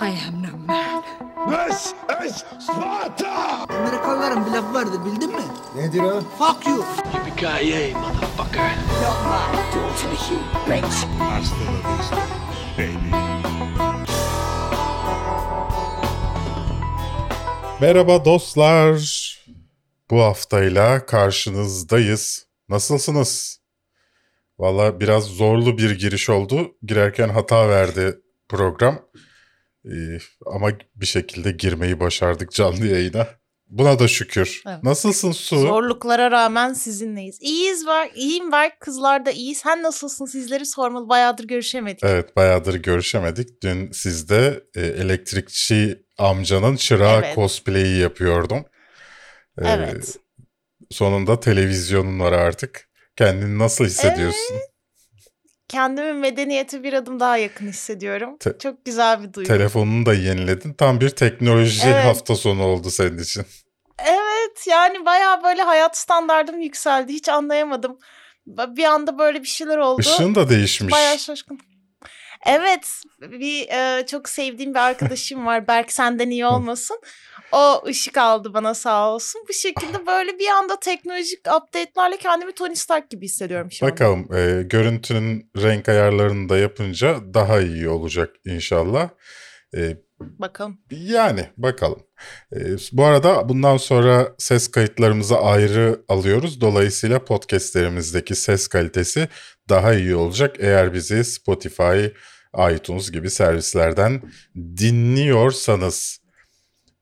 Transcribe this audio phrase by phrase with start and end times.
[0.00, 1.02] I am no man.
[1.48, 1.94] This
[2.26, 3.66] is Sparta!
[3.68, 5.42] Amerikalıların bir lafı vardı bildin mi?
[5.76, 6.20] Nedir o?
[6.20, 6.84] Fuck you.
[7.14, 8.70] Yippee-ki-yay, motherfucker!
[11.18, 12.16] Hasta la vista,
[12.78, 13.10] baby.
[17.80, 18.98] Merhaba dostlar.
[20.10, 22.46] Bu haftayla karşınızdayız.
[22.68, 23.60] Nasılsınız?
[24.58, 26.76] Valla biraz zorlu bir giriş oldu.
[26.82, 28.18] Girerken hata verdi
[28.48, 28.98] program.
[29.92, 33.26] Ee, ama bir şekilde girmeyi başardık canlı yayına.
[33.68, 34.62] Buna da şükür.
[34.66, 34.82] Evet.
[34.82, 35.58] Nasılsın Su?
[35.58, 37.38] Zorluklara rağmen sizinleyiz.
[37.40, 38.78] İyiyiz var, iyiyim var.
[38.80, 39.54] Kızlar da iyi.
[39.54, 40.26] Sen nasılsın?
[40.26, 41.08] Sizleri sormalı.
[41.08, 42.04] Bayağıdır görüşemedik.
[42.04, 43.62] Evet bayağıdır görüşemedik.
[43.62, 47.34] Dün sizde e, elektrikçi amcanın çırağı Evet.
[47.34, 48.64] cosplay'i yapıyordum.
[49.58, 50.16] Ee, Evet.
[50.90, 52.88] Sonunda televizyonun var artık.
[53.16, 54.56] Kendini nasıl hissediyorsun?
[55.68, 58.36] Kendimi medeniyete bir adım daha yakın hissediyorum.
[58.38, 59.48] Te- Çok güzel bir duygu.
[59.48, 60.72] Telefonunu da yeniledin.
[60.72, 62.04] Tam bir teknoloji Evet.
[62.04, 63.44] hafta sonu oldu senin için.
[63.98, 67.12] Evet yani bayağı böyle hayat standardım yükseldi.
[67.12, 67.98] Hiç anlayamadım.
[68.46, 70.00] Bir anda böyle bir şeyler oldu.
[70.00, 70.92] Işığın da değişmiş.
[70.92, 71.60] Bayağı şaşkın.
[72.46, 72.88] Evet
[73.20, 75.68] bir e, çok sevdiğim bir arkadaşım var.
[75.68, 77.00] Berk senden iyi olmasın.
[77.52, 79.42] O ışık aldı bana sağ olsun.
[79.48, 83.92] Bu şekilde böyle bir anda teknolojik update'lerle kendimi Tony Stark gibi hissediyorum şu anda.
[83.92, 89.08] Bakalım e, görüntünün renk ayarlarını da yapınca daha iyi olacak inşallah.
[89.76, 90.78] E, Bakalım.
[90.90, 92.02] Yani bakalım.
[92.52, 92.58] Ee,
[92.92, 96.60] bu arada bundan sonra ses kayıtlarımızı ayrı alıyoruz.
[96.60, 99.28] Dolayısıyla podcastlerimizdeki ses kalitesi
[99.68, 100.56] daha iyi olacak.
[100.58, 102.04] Eğer bizi Spotify,
[102.74, 104.22] iTunes gibi servislerden
[104.56, 106.18] dinliyorsanız.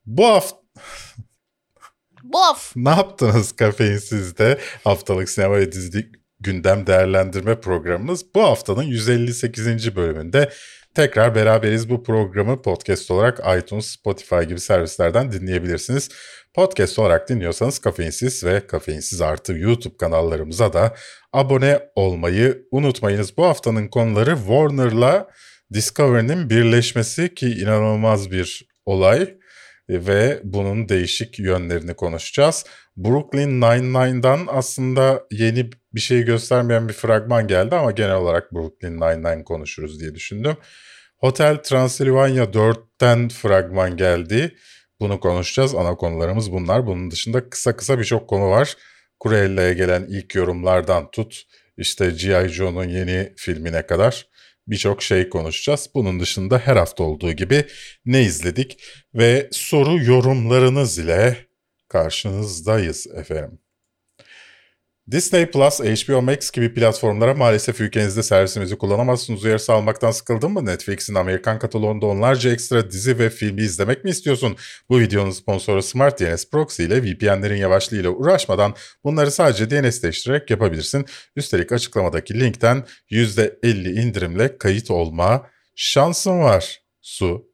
[0.07, 0.57] Bu hafta
[2.23, 2.73] Bu af.
[2.75, 9.95] ne yaptınız Kafeinsiz'de haftalık sinema ve dizi gündem değerlendirme programımız bu haftanın 158.
[9.95, 10.49] bölümünde
[10.95, 11.89] tekrar beraberiz.
[11.89, 16.09] Bu programı podcast olarak iTunes, Spotify gibi servislerden dinleyebilirsiniz.
[16.53, 20.95] Podcast olarak dinliyorsanız Kafeinsiz ve Kafeinsiz artı YouTube kanallarımıza da
[21.33, 23.37] abone olmayı unutmayınız.
[23.37, 25.29] Bu haftanın konuları Warner'la
[25.73, 29.36] Discovery'nin birleşmesi ki inanılmaz bir olay
[29.89, 32.65] ve bunun değişik yönlerini konuşacağız.
[32.97, 39.43] Brooklyn Nine-Nine'dan aslında yeni bir şey göstermeyen bir fragman geldi ama genel olarak Brooklyn Nine-Nine
[39.43, 40.57] konuşuruz diye düşündüm.
[41.17, 44.55] Hotel Transylvania 4'ten fragman geldi.
[44.99, 45.75] Bunu konuşacağız.
[45.75, 46.85] Ana konularımız bunlar.
[46.85, 48.75] Bunun dışında kısa kısa birçok konu var.
[49.23, 51.43] Cruella'ya gelen ilk yorumlardan tut,
[51.77, 52.49] işte G.I.
[52.49, 54.27] Joe'nun yeni filmine kadar
[54.67, 55.89] birçok şey konuşacağız.
[55.95, 57.65] Bunun dışında her hafta olduğu gibi
[58.05, 58.83] ne izledik
[59.13, 61.37] ve soru yorumlarınız ile
[61.87, 63.59] karşınızdayız efendim.
[65.11, 69.45] Disney Plus, HBO Max gibi platformlara maalesef ülkenizde servisimizi kullanamazsınız.
[69.45, 70.65] Uyarısı almaktan sıkıldın mı?
[70.65, 74.57] Netflix'in Amerikan kataloğunda onlarca ekstra dizi ve filmi izlemek mi istiyorsun?
[74.89, 81.05] Bu videonun sponsoru Smart DNS Proxy ile VPN'lerin yavaşlığıyla uğraşmadan bunları sadece DNS'leştirerek yapabilirsin.
[81.35, 86.81] Üstelik açıklamadaki linkten %50 indirimle kayıt olma şansın var.
[87.01, 87.47] Su.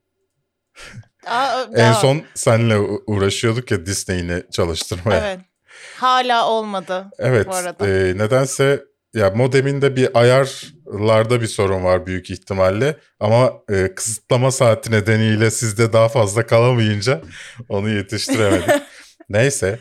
[1.76, 5.28] En son seninle uğraşıyorduk ya Disney'ini çalıştırmaya.
[5.28, 5.53] Evet.
[5.96, 7.10] Hala olmadı.
[7.18, 7.46] Evet.
[7.46, 7.86] bu arada.
[7.88, 8.84] e, nedense
[9.14, 15.92] ya modeminde bir ayarlarda bir sorun var büyük ihtimalle ama e, kısıtlama saati nedeniyle sizde
[15.92, 17.20] daha fazla kalamayınca
[17.68, 18.68] onu yetiştiremedik.
[19.28, 19.78] Neyse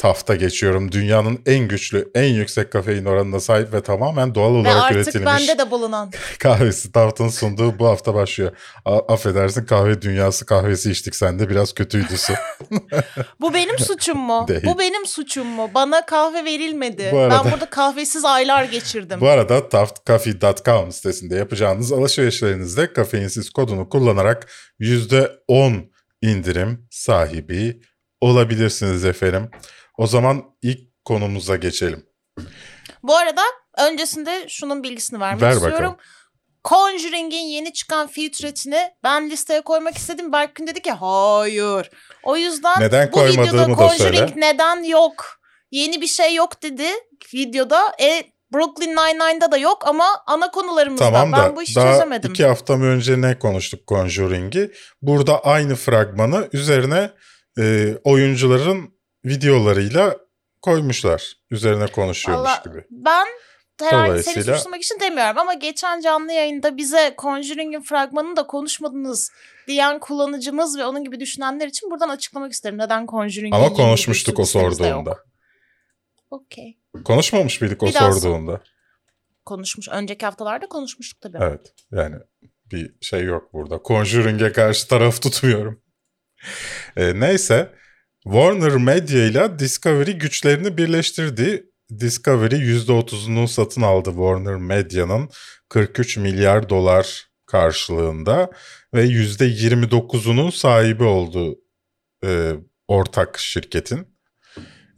[0.00, 0.92] tafta geçiyorum.
[0.92, 5.26] Dünyanın en güçlü, en yüksek kafein oranına sahip ve tamamen doğal Ve olarak artık üretilmiş
[5.26, 6.10] bende de bulunan.
[6.38, 8.52] kahvesi Taft'ın sunduğu bu hafta başlıyor.
[8.84, 12.32] A- affedersin kahve dünyası kahvesi içtik sen de biraz kötüydü su.
[13.40, 14.44] Bu benim suçum mu?
[14.48, 14.62] Değil.
[14.64, 15.70] Bu benim suçum mu?
[15.74, 17.08] Bana kahve verilmedi.
[17.12, 19.20] Bu arada- Ben burada kahvesiz aylar geçirdim.
[19.20, 24.48] Bu arada taftcoffee.com sitesinde yapacağınız alışverişlerinizde kafeinsiz kodunu kullanarak
[24.80, 25.90] %10
[26.22, 27.80] indirim sahibi
[28.20, 29.50] olabilirsiniz efendim.
[30.00, 32.06] O zaman ilk konumuza geçelim.
[33.02, 33.42] Bu arada
[33.78, 35.76] öncesinde şunun bilgisini vermek Ver istiyorum.
[35.78, 35.96] bakalım.
[36.64, 40.32] Conjuring'in yeni çıkan feature'ini ben listeye koymak istedim.
[40.32, 41.90] Berkün dedi ki hayır.
[42.22, 45.40] O yüzden Neden bu videoda Conjuring neden yok?
[45.70, 46.86] Yeni bir şey yok dedi
[47.34, 47.92] videoda.
[48.02, 48.22] E
[48.54, 51.04] Brooklyn Nine-Nine'da da yok ama ana konularımızda.
[51.04, 52.30] Tamam da ben bu işi daha çözemedim.
[52.30, 54.70] iki hafta önce ne konuştuk Conjuring'i?
[55.02, 57.10] Burada aynı fragmanı üzerine
[57.58, 60.16] e, oyuncuların videolarıyla
[60.62, 61.36] koymuşlar.
[61.50, 62.84] Üzerine konuşuyormuş Valla gibi.
[62.90, 63.26] ben
[63.80, 69.32] herhangi seni suçlamak için demiyorum ama geçen canlı yayında bize Conjuring'in fragmanını da konuşmadınız
[69.66, 72.78] diyen kullanıcımız ve onun gibi düşünenler için buradan açıklamak isterim.
[72.78, 75.18] Neden Conjuring'in Ama konuşmuştuk o sorduğunda.
[76.30, 76.78] Okey.
[77.04, 78.60] Konuşmamış mıydık o Bir sorduğunda?
[79.44, 79.88] Konuşmuş.
[79.88, 81.38] Önceki haftalarda konuşmuştuk tabii.
[81.40, 81.74] Evet.
[81.92, 82.16] Yani
[82.72, 83.80] bir şey yok burada.
[83.84, 85.82] Conjuring'e karşı taraf tutmuyorum.
[86.96, 87.72] E, neyse
[88.24, 91.66] Warner Media ile Discovery güçlerini birleştirdi.
[92.00, 95.30] Discovery %30'unu satın aldı Warner Media'nın
[95.68, 98.50] 43 milyar dolar karşılığında
[98.94, 101.58] ve %29'unun sahibi oldu
[102.24, 102.52] e,
[102.88, 104.06] ortak şirketin.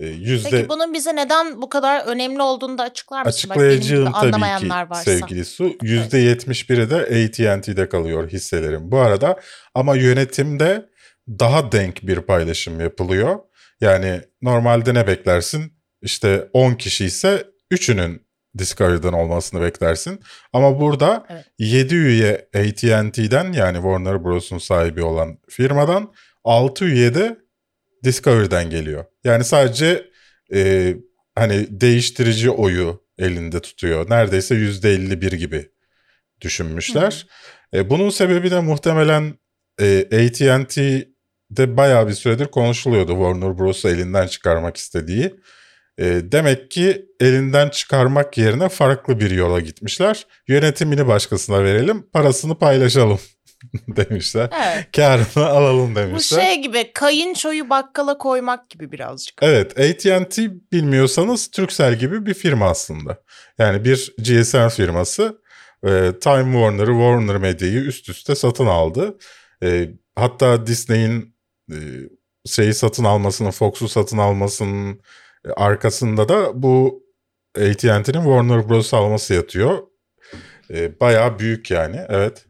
[0.00, 3.50] E, yüzde Peki bunun bize neden bu kadar önemli olduğunu da açıklar mısın?
[3.50, 5.02] Bak, gibi açıklayıcıyım tabii ki varsa.
[5.02, 5.64] sevgili Su.
[5.64, 9.40] %71'i de AT&T'de kalıyor hisselerim bu arada.
[9.74, 10.91] Ama yönetimde
[11.28, 13.38] daha denk bir paylaşım yapılıyor.
[13.80, 15.72] Yani normalde ne beklersin?
[16.02, 18.26] İşte 10 kişi ise 3'ünün
[18.58, 20.20] Discovery'den olmasını beklersin.
[20.52, 21.44] Ama burada Evet.
[21.58, 26.12] 7 üye AT&T'den yani Warner Bros'un sahibi olan firmadan
[26.44, 27.38] 6 üye de
[28.04, 29.04] Discovery'den geliyor.
[29.24, 30.10] Yani sadece
[30.54, 30.94] e,
[31.34, 34.10] hani değiştirici oyu elinde tutuyor.
[34.10, 35.70] Neredeyse %51 gibi
[36.40, 37.26] düşünmüşler.
[37.74, 39.34] E, bunun sebebi de muhtemelen
[39.80, 40.06] e,
[41.52, 45.34] AT&T'de bayağı bir süredir konuşuluyordu Warner Bros'u elinden çıkarmak istediği.
[45.98, 50.26] E, demek ki elinden çıkarmak yerine farklı bir yola gitmişler.
[50.48, 53.20] Yönetimini başkasına verelim, parasını paylaşalım
[53.88, 54.50] demişler.
[54.64, 54.88] Evet.
[54.96, 56.40] Karını alalım Bu demişler.
[56.42, 59.34] şey gibi kayınçoyu bakkala koymak gibi birazcık.
[59.42, 63.18] Evet AT&T bilmiyorsanız Turkcell gibi bir firma aslında.
[63.58, 65.42] Yani bir GSM firması
[65.84, 69.18] e, Time Warner'ı Warner Media'yı üst üste satın aldı.
[69.62, 71.31] E, hatta Disney'in
[71.72, 71.78] e,
[72.46, 75.00] şeyi satın almasının, Fox'u satın almasının
[75.44, 77.04] e, arkasında da bu
[77.56, 78.94] AT&T'nin Warner Bros.
[78.94, 79.78] alması yatıyor.
[80.70, 82.46] E, bayağı büyük yani evet.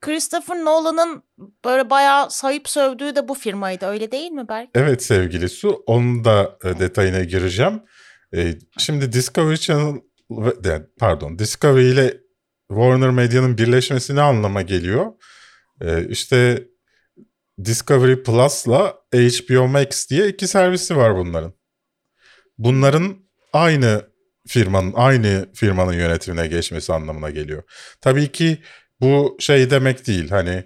[0.00, 1.22] Christopher Nolan'ın
[1.64, 4.70] böyle bayağı sayıp sövdüğü de bu firmaydı öyle değil mi Berk?
[4.74, 7.82] Evet sevgili Su, onun da e, detayına gireceğim.
[8.34, 10.00] E, şimdi Discovery Channel,
[10.98, 12.20] pardon, Discovery ile
[12.68, 15.12] Warner Media'nın birleşmesi ne anlama geliyor?
[15.80, 16.64] E, işte
[17.64, 21.52] Discovery Plus'la HBO Max diye iki servisi var bunların.
[22.58, 23.16] Bunların
[23.52, 24.02] aynı
[24.48, 27.62] firmanın, aynı firmanın yönetimine geçmesi anlamına geliyor.
[28.00, 28.58] Tabii ki
[29.00, 30.64] bu şey demek değil hani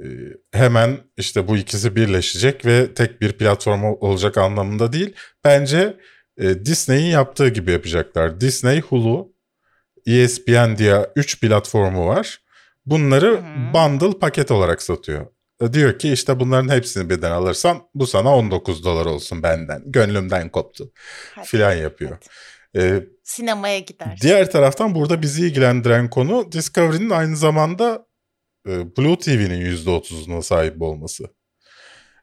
[0.00, 0.06] e,
[0.52, 5.14] hemen işte bu ikisi birleşecek ve tek bir platform ol- olacak anlamında değil.
[5.44, 5.96] Bence
[6.38, 8.40] e, Disney'in yaptığı gibi yapacaklar.
[8.40, 9.32] Disney, Hulu,
[10.06, 12.38] ESPN diye 3 platformu var.
[12.86, 13.40] Bunları
[13.74, 15.26] bundle paket olarak satıyor.
[15.62, 19.82] E, Diyor ki işte bunların hepsini birden alırsan bu sana 19 dolar olsun benden.
[19.86, 20.92] Gönlümden koptu
[21.34, 21.46] Hadi.
[21.46, 22.18] filan yapıyor.
[22.76, 24.28] E, Sinemaya gidersin.
[24.28, 28.06] Diğer taraftan burada bizi ilgilendiren konu Discovery'nin aynı zamanda
[28.68, 31.24] e, Blue TV'nin %30'una sahip olması.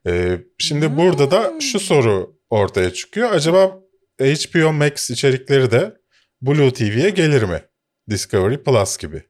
[0.07, 1.85] E, şimdi burada da şu Hmm.
[1.85, 3.31] soru ortaya çıkıyor.
[3.31, 3.79] Acaba
[4.19, 5.93] HBO Max içerikleri de
[6.41, 7.61] Blue TV'ye gelir mi?
[8.09, 9.23] Discovery Plus gibi.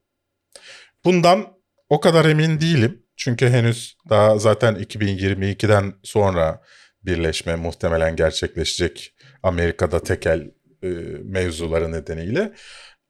[1.05, 1.47] Bundan
[1.89, 3.04] o kadar emin değilim.
[3.17, 6.62] Çünkü henüz daha zaten 2022'den sonra
[7.03, 10.51] birleşme muhtemelen gerçekleşecek Amerika'da tekel
[10.83, 10.88] e,
[11.23, 12.53] mevzuları nedeniyle.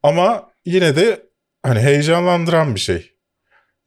[0.03, 1.29] Ama yine de
[1.63, 3.11] hani heyecanlandıran bir şey.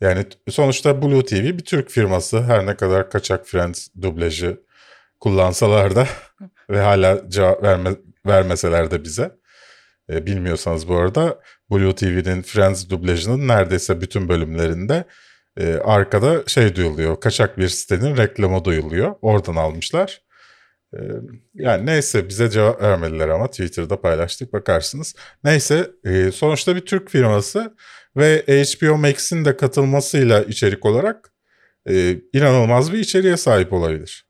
[0.00, 2.42] Yani sonuçta Blue TV bir Türk firması.
[2.42, 4.60] Her ne kadar kaçak Friends dublajı
[5.20, 6.08] kullansalar da
[6.70, 7.90] ve hala cevap verme,
[8.26, 9.30] vermeseler de bize.
[10.10, 15.04] E, bilmiyorsanız bu arada Blue TV'nin Friends dublajının neredeyse bütün bölümlerinde
[15.58, 17.20] e, arkada şey duyuluyor.
[17.20, 19.14] Kaçak bir sitenin reklamı duyuluyor.
[19.22, 20.22] Oradan almışlar.
[20.94, 20.98] E,
[21.54, 25.14] yani neyse bize cevap vermediler ama Twitter'da paylaştık bakarsınız.
[25.44, 27.76] Neyse e, sonuçta bir Türk firması
[28.16, 31.32] ve HBO Max'in de katılmasıyla içerik olarak
[31.88, 34.28] e, inanılmaz bir içeriğe sahip olabilir.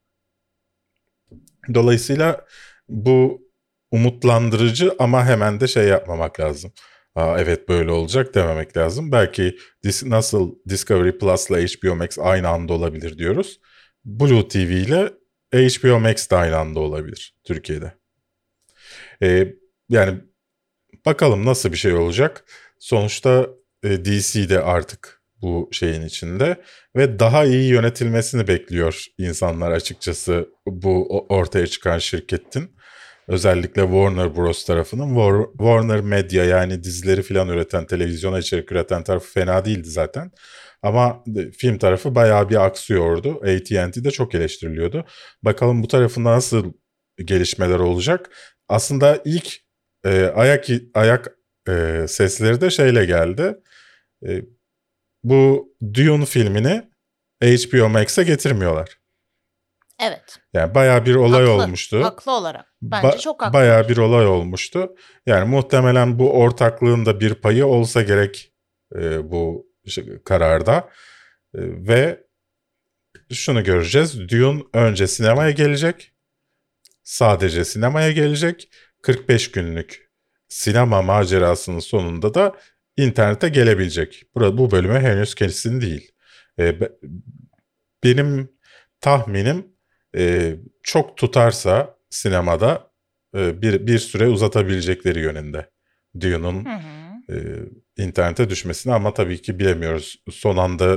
[1.75, 2.47] Dolayısıyla
[2.89, 3.49] bu
[3.91, 6.73] umutlandırıcı ama hemen de şey yapmamak lazım.
[7.19, 9.13] Aa, evet böyle olacak dememek lazım.
[9.13, 13.61] Belki dis- nasıl Discovery Plus ile HBO Max aynı anda olabilir diyoruz.
[14.05, 15.13] Blue TV ile
[15.53, 17.93] HBO Max de aynı anda olabilir Türkiye'de.
[19.23, 19.55] Ee,
[19.89, 20.21] yani
[21.07, 22.45] bakalım nasıl bir şey olacak.
[22.79, 23.47] Sonuçta
[23.83, 26.57] e, DC de artık bu şeyin içinde
[26.97, 32.78] ve daha iyi yönetilmesini bekliyor insanlar açıkçası bu ortaya çıkan şirketin.
[33.29, 39.33] Özellikle Warner Bros tarafının War- Warner Media yani dizileri falan üreten, televizyona içerik üreten tarafı
[39.33, 40.31] fena değildi zaten.
[40.83, 41.25] Ama
[41.59, 43.41] film tarafı bayağı bir aksıyordu.
[43.43, 45.05] AT&T de çok eleştiriliyordu.
[45.43, 46.73] Bakalım bu tarafında nasıl
[47.25, 48.31] gelişmeler olacak.
[48.69, 49.59] Aslında ilk
[50.05, 51.29] e, ayak ayak
[51.69, 53.57] e, sesleri de şeyle geldi.
[54.27, 54.43] E,
[55.23, 56.91] bu Dune filmini
[57.43, 58.99] HBO Max'e getirmiyorlar.
[60.01, 60.39] Evet.
[60.53, 62.05] Yani bayağı bir olay Haklı, olmuştu.
[62.05, 62.68] Haklı olarak.
[62.83, 63.53] Bence Ba- çok haklı.
[63.53, 64.95] Bayağı bir olay olmuştu.
[65.27, 68.53] Yani muhtemelen bu ortaklığın da bir payı olsa gerek
[68.97, 70.91] e, bu işte kararda
[71.55, 72.25] E, ve
[73.33, 74.29] şunu göreceğiz.
[74.29, 76.13] Dune önce sinemaya gelecek.
[77.03, 78.71] Sadece sinemaya gelecek.
[79.03, 80.11] 45 günlük
[80.49, 82.57] sinema macerasının sonunda da
[82.97, 84.23] internete gelebilecek.
[84.35, 86.13] Burada bu bölümü henüz kesin değil.
[86.59, 86.93] E, be-
[88.05, 88.53] benim
[89.01, 89.67] tahminim
[90.17, 92.91] e, çok tutarsa sinemada
[93.37, 95.71] e, bir bir süre uzatabilecekleri yönünde.
[96.21, 96.67] Dune'un
[97.31, 97.37] e,
[97.97, 100.23] internete düşmesini ama tabii ki bilemiyoruz.
[100.31, 100.95] Son anda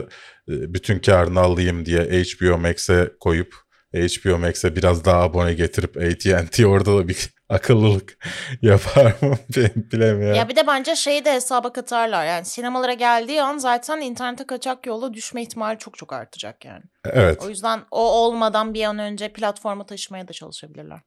[0.50, 3.56] e, bütün karını alayım diye HBO Max'e koyup
[3.94, 8.18] HBO Max'e biraz daha abone getirip AT&T orada da bir akıllılık
[8.62, 9.38] yapar mı
[9.92, 10.36] bilemiyorum.
[10.36, 12.26] Ya bir de bence şeyi de hesaba katarlar.
[12.26, 16.84] Yani sinemalara geldiği an zaten internete kaçak yolla düşme ihtimali çok çok artacak yani.
[17.06, 17.44] Evet.
[17.44, 21.00] O yüzden o olmadan bir an önce platforma taşımaya da çalışabilirler.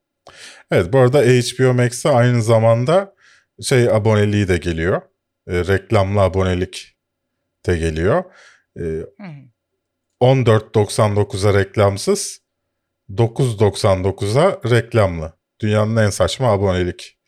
[0.70, 3.14] Evet bu arada HBO Max'e aynı zamanda
[3.62, 5.02] şey aboneliği de geliyor.
[5.48, 6.96] E, reklamlı abonelik
[7.66, 8.24] de geliyor.
[8.76, 9.44] E, Hı hı.
[10.20, 12.40] 14.99'a reklamsız,
[13.10, 15.32] 9.99'a reklamlı.
[15.60, 17.18] Dünyanın en saçma abonelik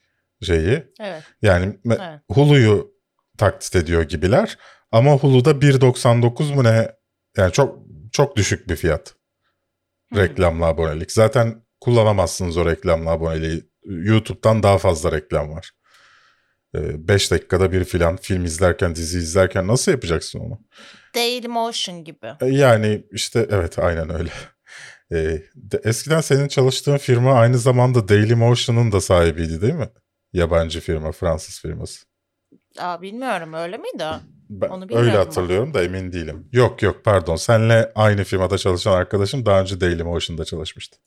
[0.43, 0.85] şeyi.
[1.01, 1.23] Evet.
[1.43, 2.21] Yani Evet.
[2.31, 2.91] Hulu'yu
[3.39, 4.59] taklit ediyor gibiler.
[4.93, 6.89] Ama Hulu'da 1.99 mu ne?
[7.37, 7.79] Yani çok
[8.13, 9.15] çok düşük bir fiyat.
[10.13, 10.21] Hı.
[10.21, 11.13] Reklamlı abonelik.
[11.13, 13.65] Zaten kullanamazsınız o reklamlı aboneliği.
[13.85, 15.71] YouTube'dan daha fazla reklam var.
[16.75, 20.61] 5 dakikada bir filan film izlerken, dizi izlerken nasıl yapacaksın onu?
[21.15, 22.27] Daily Motion gibi.
[22.41, 24.31] E, Yani işte evet aynen öyle.
[25.13, 25.17] E,
[25.55, 29.89] de- eskiden senin çalıştığın firma aynı zamanda Dailymotion'un da sahibiydi değil mi?
[30.33, 32.05] Yabancı firma, Fransız firması.
[32.79, 34.05] Aa, bilmiyorum öyle miydi?
[34.51, 36.49] Ben Onu öyle hatırlıyorum da emin değilim.
[36.53, 37.37] Yok yok pardon.
[37.37, 40.99] Senle aynı firmada çalışan arkadaşım daha önce Dailymotion'da çalışmıştı.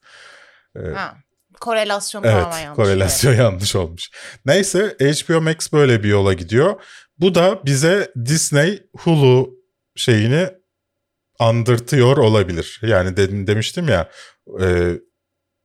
[0.76, 1.18] E, Ha.
[1.60, 2.76] Korelasyon Evet, yanlış.
[2.76, 4.10] korelasyon yanlış olmuş.
[4.46, 6.82] Neyse HBO Max böyle bir yola gidiyor.
[7.18, 9.56] Bu da bize Disney Hulu
[9.96, 10.48] şeyini
[11.40, 12.80] andırtıyor olabilir.
[12.84, 14.10] Yani dedim demiştim ya
[14.62, 15.00] e,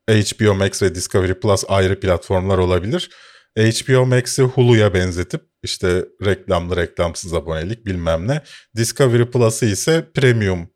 [0.09, 3.11] HBO Max ve Discovery Plus ayrı platformlar olabilir.
[3.57, 8.43] HBO Max'i Hulu'ya benzetip işte reklamlı reklamsız abonelik bilmem ne.
[8.77, 10.69] Discovery Plus'ı ise premium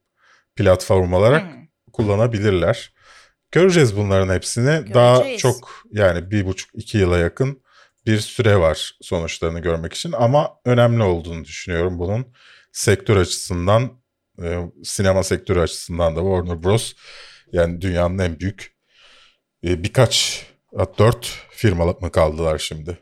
[0.57, 1.57] platform olarak Hı.
[1.93, 2.93] kullanabilirler.
[3.53, 4.95] Göreceğiz bunların hepsini.
[4.95, 5.41] Daha Göreceğiz.
[5.41, 7.63] çok yani bir buçuk iki yıla yakın
[8.07, 10.13] bir süre var sonuçlarını görmek için.
[10.13, 12.27] Ama önemli olduğunu düşünüyorum bunun
[12.73, 13.91] sektör açısından,
[14.43, 16.93] e, sinema sektörü açısından da Warner Bros.
[17.53, 18.77] Yani dünyanın en büyük
[19.65, 20.47] e, birkaç,
[20.99, 22.99] dört firma mı kaldılar şimdi.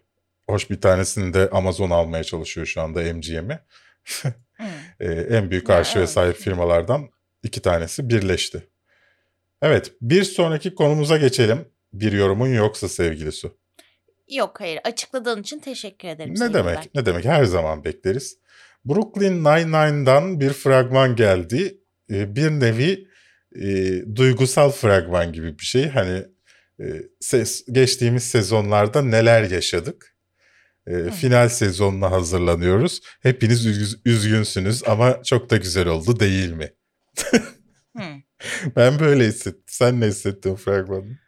[0.48, 3.58] Hoş bir tanesini de Amazon almaya çalışıyor şu anda MGM'i.
[4.56, 4.64] Hı.
[5.00, 6.10] E, en büyük arşive evet.
[6.10, 7.08] sahip firmalardan
[7.42, 8.66] iki tanesi birleşti.
[9.62, 11.68] Evet, bir sonraki konumuza geçelim.
[11.92, 13.58] Bir yorumun yoksa sevgili Su.
[14.30, 16.34] Yok hayır açıkladığın için teşekkür ederim.
[16.34, 16.76] Ne demek?
[16.76, 16.94] Berk.
[16.94, 17.24] Ne demek?
[17.24, 18.38] Her zaman bekleriz.
[18.88, 21.80] Brooklyn Nine-Nine'dan bir fragman geldi.
[22.10, 23.08] Ee, Bir nevi
[23.56, 23.66] e,
[24.16, 25.88] duygusal fragman gibi bir şey.
[25.88, 26.24] Hani
[26.80, 26.84] e,
[27.20, 30.16] ses, geçtiğimiz sezonlarda neler yaşadık?
[30.86, 33.00] E, final sezonuna hazırlanıyoruz.
[33.22, 36.72] Hepiniz üz- üzgünsünüz ama çok da güzel oldu değil mi?
[38.76, 39.64] Ben böyle hissettim.
[39.66, 41.18] Sen ne hissettin fragmanı?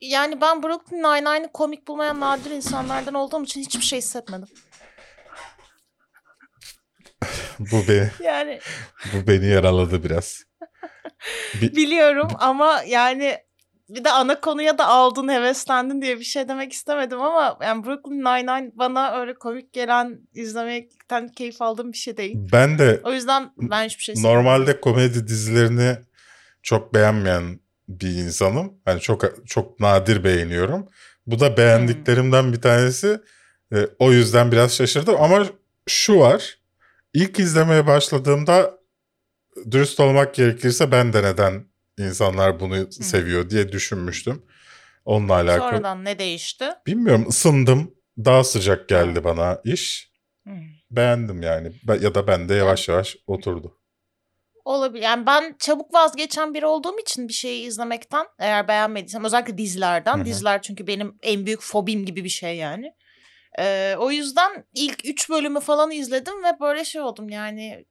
[0.00, 4.48] Yani ben Brooklyn Nine-Nine'ı komik bulmayan nadir insanlardan olduğum için hiçbir şey hissetmedim.
[7.58, 8.60] Bu beni, Yani
[9.14, 10.44] bu beni yaraladı biraz.
[11.60, 13.36] biliyorum ama yani
[13.88, 18.20] bir de ana konuya da aldın heveslendin diye bir şey demek istemedim ama yani Brooklyn
[18.20, 22.36] Nine-Nine bana öyle komik gelen izlemekten keyif aldığım bir şey değil.
[22.52, 24.14] Ben de O yüzden ben hiçbir şey.
[24.18, 25.96] Normalde komedi dizilerini
[26.62, 28.74] çok beğenmeyen bir insanım.
[28.84, 30.88] Hani çok çok nadir beğeniyorum.
[31.26, 33.20] Bu da beğendiklerimden bir tanesi.
[33.72, 35.46] E, o yüzden biraz şaşırdım ama
[35.88, 36.59] şu var.
[37.14, 38.78] İlk izlemeye başladığımda
[39.70, 41.64] dürüst olmak gerekirse ben de neden
[41.98, 44.42] insanlar bunu seviyor diye düşünmüştüm.
[45.04, 45.70] Onunla alakalı.
[45.70, 46.64] Sonradan ne değişti?
[46.86, 47.94] Bilmiyorum ısındım.
[48.18, 50.10] Daha sıcak geldi bana iş.
[50.46, 50.52] Hı.
[50.90, 51.72] Beğendim yani.
[52.00, 53.76] Ya da ben de yavaş yavaş oturdu.
[54.64, 55.02] Olabilir.
[55.02, 60.16] Yani ben çabuk vazgeçen biri olduğum için bir şeyi izlemekten eğer beğenmediysem özellikle dizilerden.
[60.16, 60.24] Hı hı.
[60.24, 62.92] Diziler çünkü benim en büyük fobim gibi bir şey yani.
[63.60, 67.84] Ee, o yüzden ilk üç bölümü falan izledim ve böyle şey oldum yani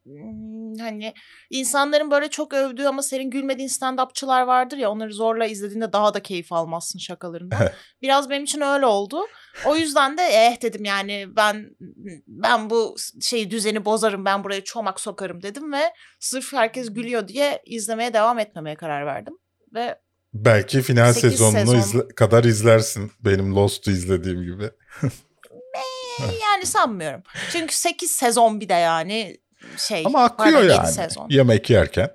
[0.80, 1.14] hani
[1.50, 6.20] insanların böyle çok övdüğü ama senin gülmediğin stand-upçılar vardır ya onları zorla izlediğinde daha da
[6.20, 7.70] keyif almazsın şakalarından.
[8.02, 9.22] Biraz benim için öyle oldu.
[9.66, 11.76] O yüzden de eh dedim yani ben
[12.28, 17.62] ben bu şeyi düzeni bozarım ben buraya çomak sokarım dedim ve sırf herkes gülüyor diye
[17.66, 19.34] izlemeye devam etmemeye karar verdim.
[19.74, 20.00] Ve
[20.34, 21.78] Belki final sezonunu sezon.
[21.78, 23.12] izle- kadar izlersin.
[23.20, 24.70] Benim Lost'u izlediğim gibi.
[26.22, 27.22] yani sanmıyorum.
[27.52, 29.38] Çünkü 8 sezon bir de yani
[29.78, 30.04] şey.
[30.06, 30.88] Ama akıyor yani.
[30.88, 31.30] sezon.
[31.30, 32.12] Yemek yerken.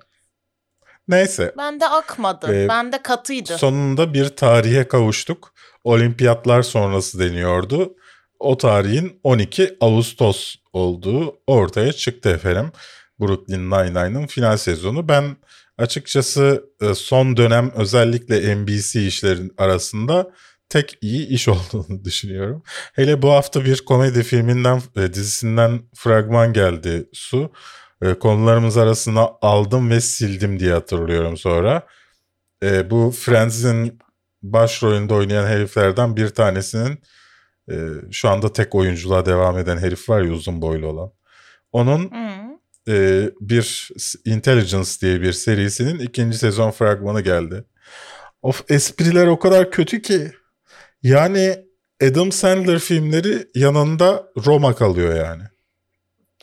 [1.07, 1.53] Neyse.
[1.57, 2.63] Bende akmadı.
[2.63, 3.57] Ee, Bende katıydı.
[3.57, 5.53] Sonunda bir tarihe kavuştuk.
[5.83, 7.95] Olimpiyatlar sonrası deniyordu.
[8.39, 12.71] O tarihin 12 Ağustos olduğu ortaya çıktı efendim.
[13.19, 15.07] Brooklyn Nine-Nine'ın final sezonu.
[15.07, 15.37] Ben
[15.77, 20.31] açıkçası e, son dönem özellikle NBC işlerin arasında
[20.69, 22.63] tek iyi iş olduğunu düşünüyorum.
[22.93, 27.51] Hele bu hafta bir komedi filminden, e, dizisinden fragman geldi Su.
[28.01, 31.87] E, Konularımız arasına aldım ve sildim diye hatırlıyorum sonra.
[32.63, 33.99] E, Bu Friends'in
[34.43, 36.99] başrolünde oynayan heriflerden bir tanesinin
[38.11, 41.11] şu anda tek oyunculuğa devam eden herif var ya uzun boylu olan.
[41.71, 42.11] Onun
[42.87, 43.89] e, bir
[44.25, 47.63] Intelligence diye bir serisinin ikinci sezon fragmanı geldi.
[48.41, 50.31] Of espriler o kadar kötü ki.
[51.05, 51.65] Yani
[52.03, 55.43] Adam Sandler filmleri yanında Roma kalıyor yani.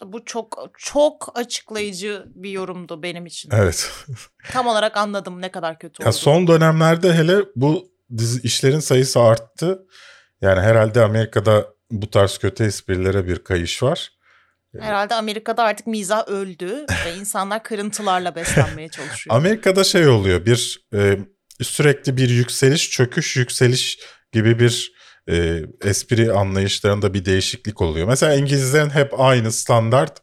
[0.02, 3.50] Bu çok çok açıklayıcı bir yorumdu benim için.
[3.52, 3.90] Evet.
[4.52, 6.20] Tam olarak anladım ne kadar kötü Ya olduğunu.
[6.20, 9.86] son dönemlerde hele bu dizi işlerin sayısı arttı.
[10.40, 14.10] Yani herhalde Amerika'da bu tarz kötü esprilere bir kayış var.
[14.80, 19.36] Herhalde Amerika'da artık mizah öldü ve insanlar kırıntılarla beslenmeye çalışıyor.
[19.36, 21.18] Amerika'da şey oluyor bir e,
[21.62, 23.98] sürekli bir yükseliş çöküş yükseliş
[24.32, 24.92] gibi bir
[25.30, 28.08] e, espri anlayışlarında bir değişiklik oluyor.
[28.08, 30.18] Mesela İngilizlerin hep aynı standart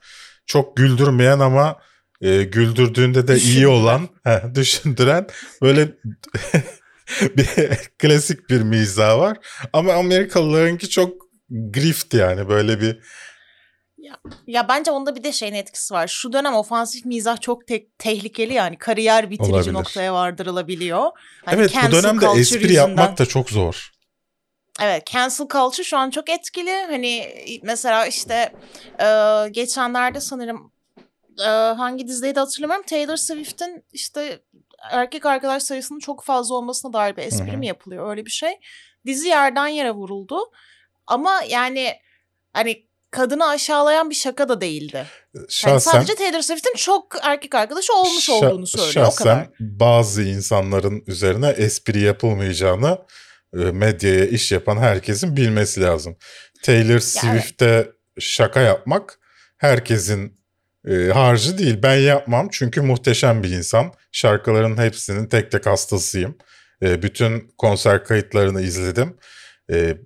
[0.46, 1.80] çok güldürmeyen ama
[2.22, 5.28] e, güldürdüğünde de iyi olan he, düşündüren
[5.62, 5.88] böyle
[7.38, 7.48] bir
[8.00, 9.38] klasik bir mizah var.
[9.74, 11.14] Ama Amerikalılarınki çok
[11.50, 13.00] grift yani böyle bir
[14.48, 16.08] Ya bence onda bir de şeyin etkisi var.
[16.08, 19.74] Şu dönem ofansif mizah çok te- tehlikeli yani kariyer bitirici Olabilir.
[19.74, 21.12] noktaya vardırılabiliyor.
[21.46, 23.90] Hani evet bu dönemde espri yüzünden- yapmak da çok zor.
[24.82, 26.86] Evet cancel culture şu an çok etkili.
[26.90, 27.34] Hani
[27.64, 28.54] mesela işte
[29.00, 29.06] e,
[29.52, 30.72] geçenlerde sanırım
[31.40, 32.86] e, hangi dizideydi hatırlamıyorum.
[32.86, 34.40] Taylor Swift'in işte
[34.92, 38.60] erkek arkadaş sayısının çok fazla olmasına dair bir espri mi yapılıyor öyle bir şey.
[39.06, 40.40] Dizi yerden yere vuruldu.
[41.08, 41.94] Ama yani
[42.54, 45.06] hani kadını aşağılayan bir şaka da değildi.
[45.34, 49.36] Yani Şahsen sadece Taylor Swift'in çok erkek arkadaşı olmuş Şa- olduğunu söylüyor o kadar.
[49.36, 52.98] Şahsen bazı insanların üzerine espri yapılmayacağını
[53.54, 56.18] medyaya iş yapan herkesin bilmesi lazım.
[56.64, 59.20] Taylor Swift'e şaka yapmak
[59.58, 60.40] herkesin
[60.88, 61.84] e, harcı değil.
[61.84, 63.94] Ben yapmam çünkü muhteşem bir insan.
[64.12, 66.38] Şarkıların hepsinin tek tek hastasıyım.
[66.82, 69.18] E, bütün konser kayıtlarını izledim.
[69.72, 69.98] E,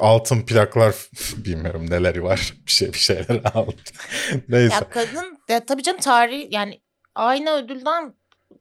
[0.00, 0.94] altın plaklar
[1.36, 2.54] bilmiyorum neleri var.
[2.66, 3.74] Bir şey bir şeyler aldım.
[4.48, 4.74] Neyse.
[4.74, 6.80] Ya kadın ya tabii canım tarih yani
[7.14, 8.14] aynı ödülden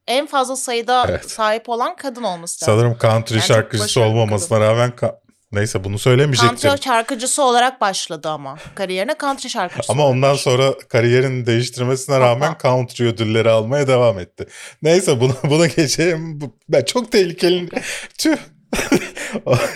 [0.07, 1.31] en fazla sayıda Evet.
[1.31, 2.75] sahip olan kadın olması lazım.
[2.75, 5.15] Sanırım country Yani şarkıcısı olmamasına rağmen ka-
[5.51, 6.57] neyse bunu söylemeyecektim.
[6.57, 8.57] Country şarkıcısı olarak başladı ama.
[8.75, 10.43] Kariyerine country şarkıcısı Ama ondan başladı.
[10.57, 14.45] sonra kariyerini değiştirmesine rağmen country ödülleri almaya devam etti.
[14.81, 16.39] Neyse bunu bunu geçelim.
[16.69, 17.69] Ben çok tehlikeli.
[18.17, 18.37] Tüh.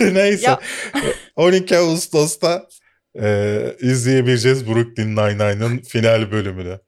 [0.00, 0.46] Neyse.
[0.46, 0.60] Ya.
[1.36, 2.66] 12 Ağustos'ta
[3.22, 6.78] e, izleyebileceğiz Brooklyn Nine-Nine'ın final bölümünü.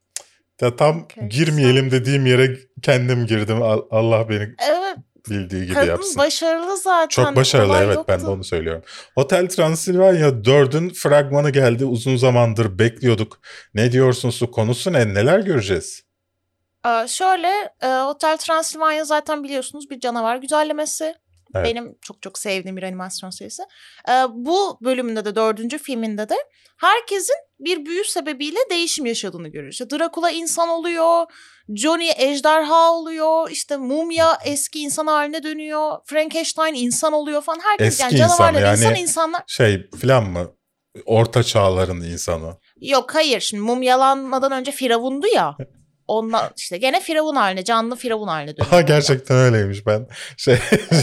[0.60, 3.62] Ya tam Okey, girmeyelim dediğim yere kendim girdim.
[3.62, 4.96] Al- Allah beni Evet
[5.30, 6.18] bildiği gibi kadın yapsın.
[6.18, 7.08] başarılı zaten.
[7.08, 8.26] Çok başarılı Olay evet ben yoktu.
[8.26, 8.82] de onu söylüyorum.
[9.14, 11.84] Hotel Transilvanya 4'ün fragmanı geldi.
[11.84, 13.40] Uzun zamandır bekliyorduk.
[13.74, 15.14] Ne diyorsun su konusu ne?
[15.14, 16.02] Neler göreceğiz?
[16.86, 17.48] Ee, şöyle
[17.82, 21.14] e, Hotel Transylvania zaten biliyorsunuz bir canavar güzellemesi.
[21.54, 21.66] Evet.
[21.66, 23.62] Benim çok çok sevdiğim bir animasyon serisi.
[24.08, 26.34] Ee, bu bölümünde de dördüncü filminde de
[26.76, 29.74] herkesin bir büyü sebebiyle değişim yaşadığını görüyoruz.
[29.74, 31.26] İşte Dracula insan oluyor,
[31.76, 37.60] Johnny ejderha oluyor, işte Mumya eski insan haline dönüyor, Frankenstein insan oluyor falan.
[37.60, 39.42] Herkes Eski yani canavarlar yani- insan insanlar.
[39.46, 40.50] Şey filan mı?
[41.06, 42.58] Orta çağların insanı.
[42.80, 45.56] Yok hayır şimdi mumyalanmadan önce Firavundu ya.
[46.10, 48.70] Onunla işte gene Firavun haline, canlı Firavun haline dönüyor.
[48.70, 50.06] Ha gerçekten öyleymiş ben.
[50.36, 50.58] Şey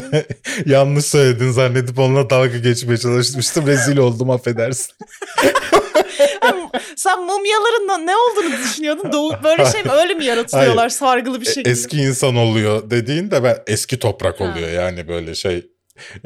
[0.65, 3.67] yanlış söyledin zannedip onunla dalga geçmeye çalışmıştım.
[3.67, 4.95] Rezil oldum affedersin.
[6.95, 9.11] Sen mumyaların ne olduğunu düşünüyordun?
[9.11, 9.91] Doğu, böyle şey mi?
[9.91, 10.89] Öyle mi yaratılıyorlar Hayır.
[10.89, 11.69] sargılı bir E, şekilde?
[11.69, 14.43] Eski insan oluyor dediğinde ben eski toprak Ha.
[14.43, 15.67] oluyor yani böyle şey.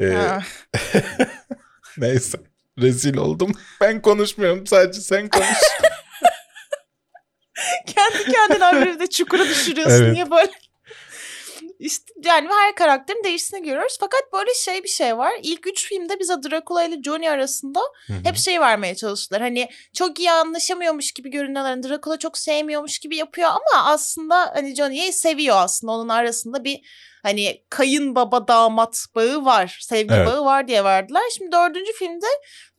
[0.00, 0.42] E, Ha.
[1.98, 2.38] neyse
[2.82, 3.52] rezil oldum.
[3.80, 5.46] Ben konuşmuyorum sadece sen konuş.
[7.86, 10.02] Kendi kendine bir de çukura düşürüyorsun.
[10.04, 10.12] Evet.
[10.12, 10.52] Niye böyle?
[11.82, 13.96] İşte yani her karakterin değiştiğini görüyoruz.
[14.00, 15.32] Fakat böyle şey bir şey var.
[15.42, 18.16] İlk üç filmde bize Dracula ile Johnny arasında Hı hı.
[18.24, 19.42] hep şey vermeye çalıştılar.
[19.42, 21.72] Hani çok iyi anlaşamıyormuş gibi görünüyorlar.
[21.72, 25.92] Hani Dracula çok sevmiyormuş gibi yapıyor ama aslında hani Johnny'yi seviyor aslında.
[25.92, 26.80] Onun arasında bir
[27.22, 29.78] hani kayınbaba damat bağı var.
[29.80, 30.26] Sevgi Evet.
[30.26, 31.22] bağı var diye verdiler.
[31.38, 32.26] Şimdi dördüncü filmde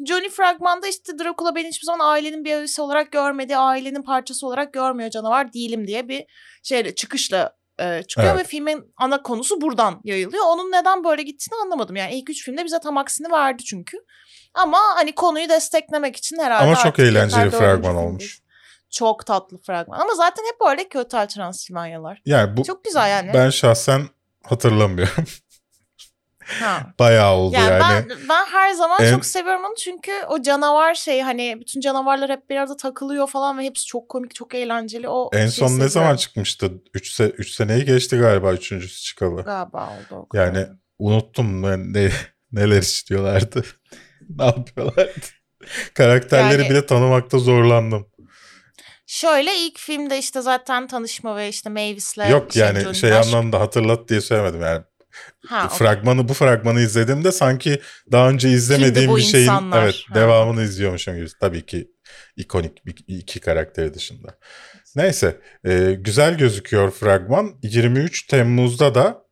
[0.08, 3.58] Johnny fragmanda işte Dracula beni hiçbir zaman ailenin bir üyesi olarak görmedi.
[3.58, 6.26] Ailenin parçası olarak görmüyor canavar değilim diye bir
[6.64, 8.46] şeyle çıkışla e, çıkıyor Evet.
[8.46, 10.44] ve filmin ana konusu buradan yayılıyor.
[10.48, 11.96] Onun neden böyle gittiğini anlamadım.
[11.96, 13.98] Yani ilk üç filmde bize tam aksini verdi çünkü.
[14.54, 18.40] Ama hani konuyu desteklemek için herhalde Ama çok eğlenceli fragman olmuş.
[18.90, 20.00] Çok tatlı fragman.
[20.00, 22.22] Ama zaten hep öyle ki Hotel Transilvanyalar.
[22.26, 23.32] Yani bu Çok güzel yani.
[23.34, 24.02] ben şahsen
[24.44, 25.26] hatırlamıyorum.
[26.46, 26.94] Ha.
[27.00, 28.10] Bayağı oldu Yani, yani.
[28.10, 32.30] ben ben her zaman En- çok seviyorum onu çünkü o canavar şey hani bütün canavarlar
[32.30, 35.10] hep bir arada takılıyor falan ve hepsi çok komik, çok eğlenceli.
[35.10, 35.90] O En son ne seviyorum.
[35.92, 36.72] zaman çıkmıştı?
[36.94, 39.44] 3 se üç seneyi geçti galiba üçüncüsü çıkalı.
[39.44, 40.46] Galiba oldu kadar.
[40.46, 40.68] Yani
[41.00, 42.12] unuttum ben ne,
[42.52, 43.66] neler istiyorlardı.
[44.30, 45.12] ne yapıyorlardı?
[45.94, 48.08] Karakterleri Yani- bile tanımakta zorlandım.
[49.08, 54.10] Şöyle ilk filmde işte zaten tanışma ve işte Mavis'le Yok yani şey Dash- anlamda hatırlat
[54.10, 54.84] diye söylemedim yani.
[55.46, 59.84] Ha, fragmanı bu fragmanı izlediğimde sanki daha önce izlemediğim bir şeyin insanlar?
[59.84, 60.16] evet Ha.
[60.16, 61.28] devamını izliyormuşum gibi.
[61.40, 61.92] Tabii ki
[62.38, 64.38] ikonik bir, iki karakteri dışında.
[64.96, 67.56] Neyse e, güzel gözüküyor fragman.
[67.64, 69.26] 23 Temmuz'da da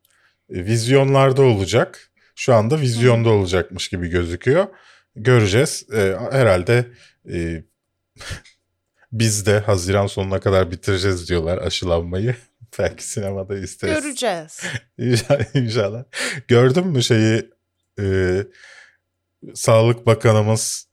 [0.49, 2.11] e, vizyonlarda olacak.
[2.35, 4.67] Şu anda vizyonda olacakmış gibi gözüküyor.
[5.15, 5.85] Göreceğiz.
[5.93, 6.85] E, herhalde
[7.33, 7.63] e,
[9.11, 12.35] biz de Haziran sonuna kadar bitireceğiz diyorlar aşılanmayı.
[12.79, 14.03] Belki sinemada isteriz.
[14.03, 14.61] Göreceğiz.
[15.53, 16.03] İnşallah.
[16.47, 17.49] Gördün mü şeyi
[17.99, 18.37] e,
[19.53, 20.87] Sağlık Bakanımız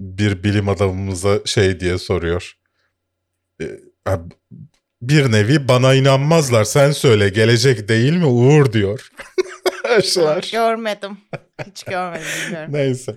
[0.00, 2.52] bir bilim adamımıza şey diye soruyor.
[3.62, 3.66] E,
[5.02, 9.08] bir nevi bana inanmazlar sen söyle gelecek değil mi Uğur diyor.
[10.52, 11.18] Görmedim.
[11.66, 12.72] Hiç görmedim bilmiyorum.
[12.72, 13.16] Neyse.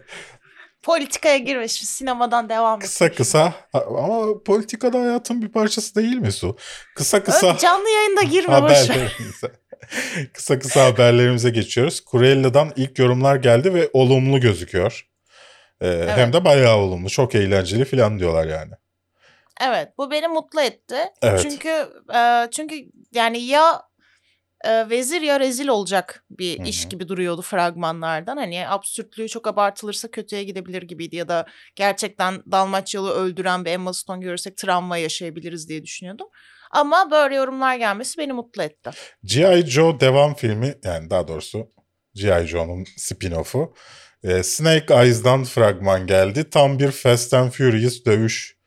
[0.86, 2.82] Politikaya girme şu sinemadan devam et.
[2.86, 6.58] Kısa kısa ama politikada hayatın bir parçası değil mi Su?
[6.96, 8.82] Kısa kısa Öyle canlı yayında girme boş ver.
[8.88, 9.52] haberlerimize.
[10.34, 12.02] kısa kısa haberlerimize geçiyoruz.
[12.02, 15.08] Kurella'dan ilk yorumlar geldi ve olumlu gözüküyor.
[15.82, 17.10] Ee, Hem de bayağı olumlu.
[17.10, 18.72] Çok eğlenceli falan diyorlar yani.
[19.62, 20.96] Evet bu beni mutlu etti.
[21.22, 21.42] Evet.
[21.42, 21.70] Çünkü
[22.16, 22.76] e, çünkü
[23.12, 23.82] yani ya
[24.66, 28.38] e, vezir ya rezil olacak bir Hı iş gibi duruyordu fragmanlardan.
[28.38, 34.20] Hani absürtlüğü çok abartılırsa kötüye gidebilir gibiydi ya da gerçekten Dalmaçyalı öldüren bir Emma Stone
[34.26, 36.28] görürsek travma yaşayabiliriz diye düşünüyordum.
[36.72, 38.90] Ama böyle yorumlar gelmesi beni mutlu etti.
[39.24, 39.66] G.I.
[39.66, 41.72] Joe devam filmi yani daha doğrusu
[42.14, 42.48] G.I.
[42.48, 43.74] Joe'nun spin-off'u.
[44.24, 46.50] Ee, Snake Eyes'dan fragman geldi.
[46.50, 48.58] Tam bir Fast and Furious dövüş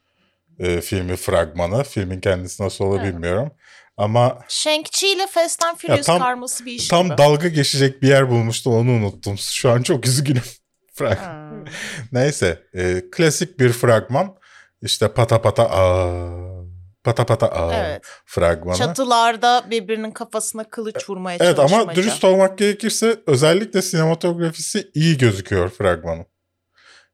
[0.59, 1.85] e, filmi fragmanı.
[1.85, 3.15] Filmin kendisi nasıl olur Evet.
[3.15, 3.51] bilmiyorum.
[3.99, 7.19] Ama Shang-Chi ile Fast and Furious tam- karması bir iş tam gibi.
[7.19, 9.39] dalga geçecek bir yer bulmuştum onu unuttum.
[9.39, 10.43] Şu an çok üzgünüm.
[10.99, 11.69] Frag-.
[12.13, 14.35] Neyse e, klasik bir fragman.
[14.83, 16.65] İşte pata pata aa,
[17.05, 18.03] pata pata aa Evet.
[18.27, 18.77] fragmanı.
[18.77, 22.03] Çatılarda birbirinin kafasına kılıç vurmaya Evet ama çalışmaca.
[22.03, 26.27] dürüst olmak gerekirse özellikle sinematografisi iyi gözüküyor fragmanın.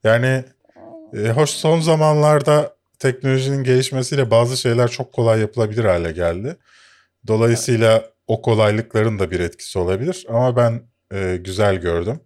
[0.04, 0.44] Yani
[1.16, 6.56] e, hoş son zamanlarda teknolojinin gelişmesiyle bazı şeyler çok kolay yapılabilir hale geldi.
[7.26, 10.82] Dolayısıyla o kolaylıkların da bir etkisi olabilir ama ben
[11.12, 12.20] e, güzel gördüm.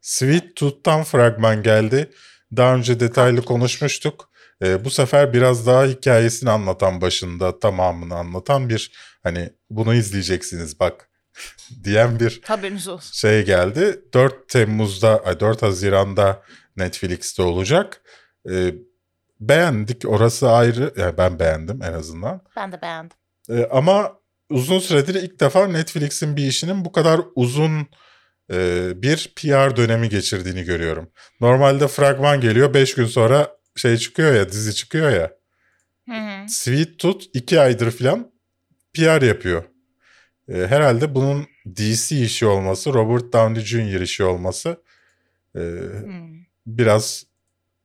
[0.00, 2.10] Sweet Tooth'tan fragman geldi.
[2.56, 4.30] Daha önce detaylı konuşmuştuk.
[4.62, 8.92] E, bu sefer biraz daha hikayesini anlatan başında tamamını anlatan bir
[9.22, 11.08] hani bunu izleyeceksiniz bak
[11.84, 13.12] diyen bir Haberiniz olsun.
[13.12, 14.00] şey geldi.
[14.14, 16.42] 4 Temmuz'da, ay 4 Haziran'da
[16.76, 18.02] Netflix'te olacak.
[18.50, 18.74] Ee,
[19.40, 20.02] beğendik.
[20.08, 20.92] Orası ayrı.
[20.96, 22.40] Yani ben beğendim en azından.
[22.56, 23.16] Ben de beğendim.
[23.50, 24.21] Ee, ama
[24.52, 27.86] uzun süredir ilk defa Netflix'in bir işinin bu kadar uzun
[28.52, 31.10] e, bir PR dönemi geçirdiğini görüyorum.
[31.40, 32.74] Normalde fragman geliyor.
[32.74, 35.32] 5 gün sonra şey çıkıyor ya, dizi çıkıyor ya.
[36.08, 36.48] Hı hı.
[36.48, 38.32] Sweet Tooth 2 aydır falan
[38.94, 39.64] PR yapıyor.
[40.48, 44.00] Ee, herhalde bunun DC işi olması, Robert Downey Jr.
[44.00, 44.76] işi olması
[45.56, 46.44] e, Hmm.
[46.66, 47.24] biraz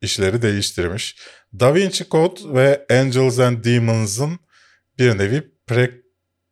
[0.02, 1.18] işleri değiştirmiş.
[1.60, 4.40] Da Vinci Code ve Angels and Demons'ın
[5.00, 5.52] bir nevi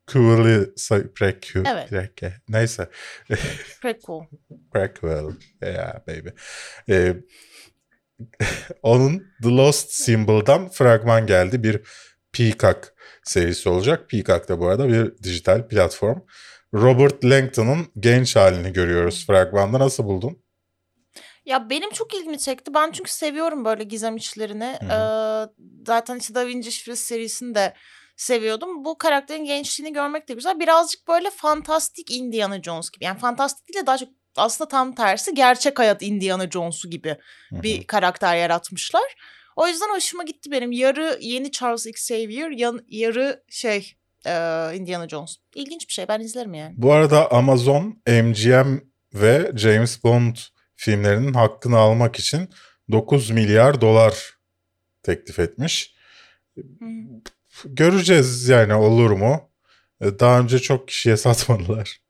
[0.08, 1.90] prequel'i, say- prequel, Evet.
[1.90, 2.90] prequel, neyse
[3.82, 4.28] Prequel.
[4.74, 6.30] prequel, yeah baby.
[6.90, 7.16] Ee,
[8.84, 11.64] onun The Lost Symbol'dan fragman geldi.
[11.64, 11.82] Bir
[12.34, 14.10] Peacock serisi olacak.
[14.10, 16.20] Peacock da bu arada bir dijital platform.
[16.74, 19.80] Robert Langton'un genç halini görüyoruz fragmanda.
[19.80, 20.46] Nasıl buldun?
[21.46, 22.74] Ya benim çok ilgimi çekti.
[22.74, 24.78] Ben çünkü seviyorum böyle gizem işlerini.
[24.82, 27.74] Hı Ee, zaten işte Da Vinci Şifresi serisini de
[28.16, 28.86] seviyordum.
[28.86, 30.60] Bu karakterin gençliğini görmek de güzel.
[30.60, 33.06] Birazcık böyle fantastik Indiana Jones gibi.
[33.06, 37.18] Yani fantastik değil de daha çok aslında tam tersi gerçek hayat Indiana Jones'u gibi
[37.52, 39.16] bir karakter yaratmışlar.
[39.56, 40.72] O yüzden hoşuma gitti benim.
[40.72, 43.94] Yarı yeni Charles Xavier, yan, yarı şey
[44.26, 44.32] e,
[44.76, 45.36] Indiana Jones.
[45.56, 46.08] İlginç bir şey.
[46.08, 46.74] Ben izlerim yani.
[46.78, 48.78] Bu arada Amazon MGM
[49.14, 50.36] ve James Bond
[50.76, 52.50] filmlerinin hakkını almak için
[52.92, 54.34] 9 milyar dolar
[55.04, 55.96] teklif etmiş.
[56.56, 56.64] Hı.
[57.66, 59.50] Göreceğiz yani olur mu?
[60.02, 62.02] E, Daha önce çok kişiye satmadılar.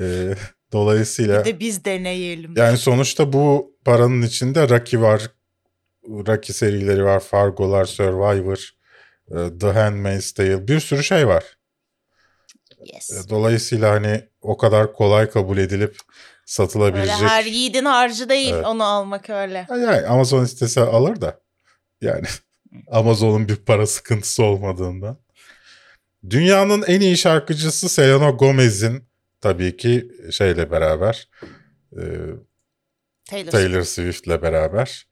[0.00, 0.34] E,
[0.72, 2.54] Dolayısıyla Bir de biz deneyelim.
[2.56, 5.30] yani sonuçta bu paranın içinde Rocky var.
[6.08, 7.20] Rocky serileri var.
[7.20, 8.70] Fargo'lar, Survivor,
[9.30, 11.44] e, The Handmaid's Tale bir sürü şey var.
[12.94, 13.28] Yes.
[13.28, 15.98] Dolayısıyla hani o kadar kolay kabul edilip Öyle
[16.46, 17.16] satılabilecek.
[17.28, 18.66] her yiğidin harcı değil Evet.
[18.66, 19.66] onu almak öyle.
[19.70, 21.40] Yani Amazon istese alır da.
[22.00, 22.26] Yani
[22.90, 25.18] Amazon'un bir para sıkıntısı olmadığından.
[26.30, 29.04] Dünyanın en iyi şarkıcısı Selena Gomez'in
[29.40, 31.28] tabii ki şeyle beraber
[31.92, 32.02] e,
[33.24, 33.50] Taylor.
[33.50, 35.06] Taylor Swift'le beraber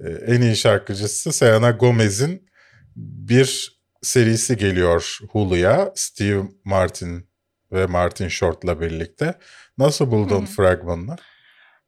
[0.00, 2.48] e, en iyi şarkıcısı Selena Gomez'in
[2.96, 5.92] bir serisi geliyor Hulu'ya.
[5.94, 7.28] Steve Martin
[7.72, 9.34] ve Martin Short'la birlikte.
[9.78, 10.46] Nasıl buldun Hı.
[10.46, 11.16] fragmanını?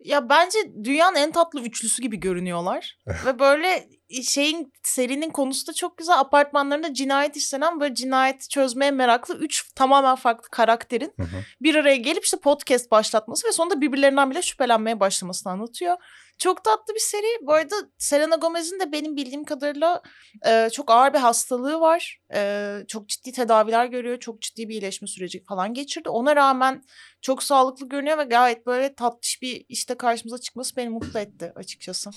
[0.04, 2.98] Ya bence dünyanın en tatlı üçlüsü gibi görünüyorlar.
[3.26, 6.18] Ve böyle şeyin serinin konusu da çok güzel.
[6.18, 11.44] Apartmanlarında cinayet işlenen böyle cinayeti çözmeye meraklı üç tamamen farklı karakterin Hı hı.
[11.60, 15.96] bir araya gelip işte podcast başlatması ve sonunda birbirlerinden bile şüphelenmeye başlamasını anlatıyor.
[16.38, 17.46] Çok tatlı bir seri.
[17.46, 20.02] Bu arada Selena Gomez'in de benim bildiğim kadarıyla
[20.46, 22.20] e, çok ağır bir hastalığı var.
[22.34, 24.18] E, çok ciddi tedaviler görüyor.
[24.18, 26.08] Çok ciddi bir iyileşme süreci falan geçirdi.
[26.08, 26.82] Ona rağmen
[27.20, 32.10] çok sağlıklı görünüyor ve gayet böyle tatlış bir işte karşımıza çıkması beni mutlu etti açıkçası.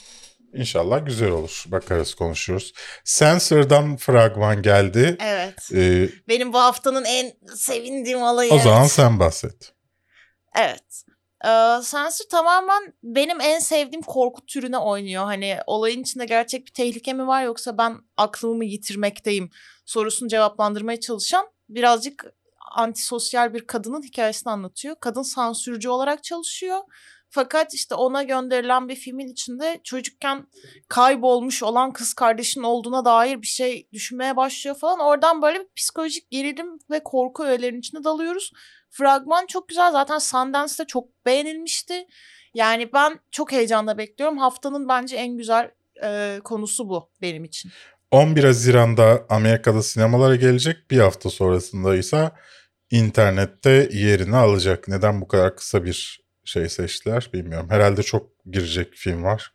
[0.53, 1.63] İnşallah güzel olur.
[1.67, 2.73] Bakarız konuşuruz.
[3.05, 5.17] Censor'dan fragman geldi.
[5.21, 5.69] Evet.
[5.73, 8.53] Ee, Benim bu haftanın en sevindiğim olayı.
[8.53, 8.91] o zaman evet.
[8.91, 9.73] sen bahset.
[10.55, 11.03] Evet.
[11.45, 15.23] Ee, Sensor tamamen benim en sevdiğim korku türüne oynuyor.
[15.23, 19.49] Hani olayın içinde gerçek bir tehlike mi var yoksa ben aklımı mı yitirmekteyim
[19.85, 22.25] sorusunu cevaplandırmaya çalışan birazcık
[22.75, 24.95] antisosyal bir kadının hikayesini anlatıyor.
[24.99, 26.79] Kadın sansürcü olarak çalışıyor.
[27.35, 30.47] Fakat işte ona gönderilen bir filmin içinde çocukken
[30.87, 34.99] kaybolmuş olan kız kardeşinin olduğuna dair bir şey düşünmeye başlıyor falan.
[34.99, 38.51] Oradan böyle bir psikolojik gerilim ve korku öğelerinin içine dalıyoruz.
[38.89, 39.91] Fragman çok güzel.
[39.91, 42.07] Zaten Sundance'de çok beğenilmişti.
[42.53, 44.37] Yani ben çok heyecanla bekliyorum.
[44.37, 45.71] Haftanın bence en güzel
[46.03, 47.71] e, konusu bu benim için.
[48.11, 50.91] 11 Haziran'da Amerika'da sinemalara gelecek.
[50.91, 52.31] Bir hafta sonrasında ise
[52.91, 54.87] internette yerini alacak.
[54.87, 57.67] Neden bu kadar kısa bir şey seçtiler bilmiyorum.
[57.69, 59.53] Herhalde çok girecek film var.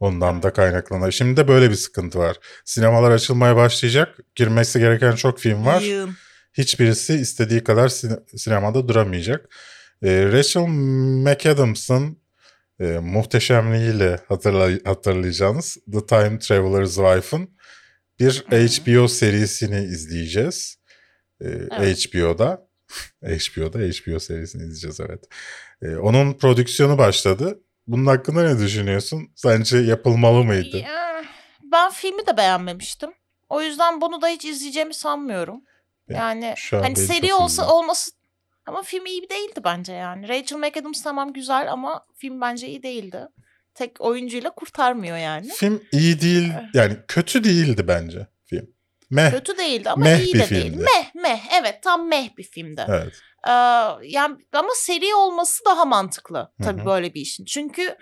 [0.00, 1.10] Ondan da kaynaklanan.
[1.10, 2.36] Şimdi de böyle bir sıkıntı var.
[2.64, 4.18] Sinemalar açılmaya başlayacak.
[4.34, 5.80] Girmesi gereken çok film var.
[5.80, 6.16] Yığın.
[6.52, 9.54] Hiçbirisi istediği kadar sine- sinemada duramayacak.
[10.02, 10.66] Ee, Rachel
[11.26, 12.18] McAdams'ın
[12.80, 17.50] e, muhteşemliğiyle hatırlay- hatırlayacağınız The Time Traveler's Wife'ın
[18.20, 18.44] bir.
[18.50, 20.76] HBO serisini izleyeceğiz.
[21.40, 21.46] Ee,
[21.78, 22.06] Evet.
[22.14, 22.66] HBO'da.
[23.24, 25.24] HBO'da HBO serisini izleyeceğiz evet.
[25.82, 27.60] Ee, onun prodüksiyonu başladı.
[27.86, 29.28] Bunun hakkında ne düşünüyorsun?
[29.34, 30.76] Sence yapılmalı mıydı?
[30.76, 31.24] Ya,
[31.72, 33.10] ben filmi de beğenmemiştim.
[33.48, 35.60] O yüzden bunu da hiç izleyeceğimi sanmıyorum.
[36.08, 37.72] Ya, Yani şu an hani seri olsa üzdü.
[37.72, 38.10] olması
[38.66, 40.28] ama film iyi değildi bence yani.
[40.28, 43.28] Rachel McAdams tamam güzel ama film bence iyi değildi.
[43.74, 45.48] Tek oyuncuyla kurtarmıyor yani.
[45.48, 48.70] Film iyi değil yani kötü değildi bence film.
[49.10, 49.30] Meh.
[49.30, 50.64] Kötü değildi ama Meh iyi bir de değil.
[50.64, 50.84] filmdi.
[50.84, 52.84] Meh meh evet tam meh bir filmdi.
[52.88, 53.14] Evet.
[53.46, 53.50] Ee,
[54.02, 56.86] yani ama seri olması daha mantıklı tabii Hı hı.
[56.86, 57.44] böyle bir işin.
[57.44, 57.96] Çünkü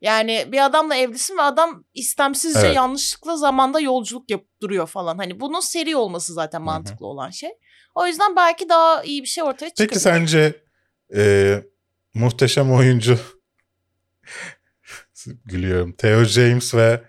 [0.00, 2.76] yani bir adamla evlisin ve adam istemsizce Evet.
[2.76, 5.18] yanlışlıkla zamanda yolculuk yapıp duruyor falan.
[5.18, 7.50] Hani bunun seri olması zaten mantıklı olan şey.
[7.94, 9.88] O yüzden belki daha iyi bir şey ortaya çıkabilir.
[9.88, 10.62] Peki sence
[11.14, 11.54] e,
[12.14, 13.18] muhteşem oyuncu
[15.44, 15.92] gülüyorum.
[15.92, 17.02] Theo James ve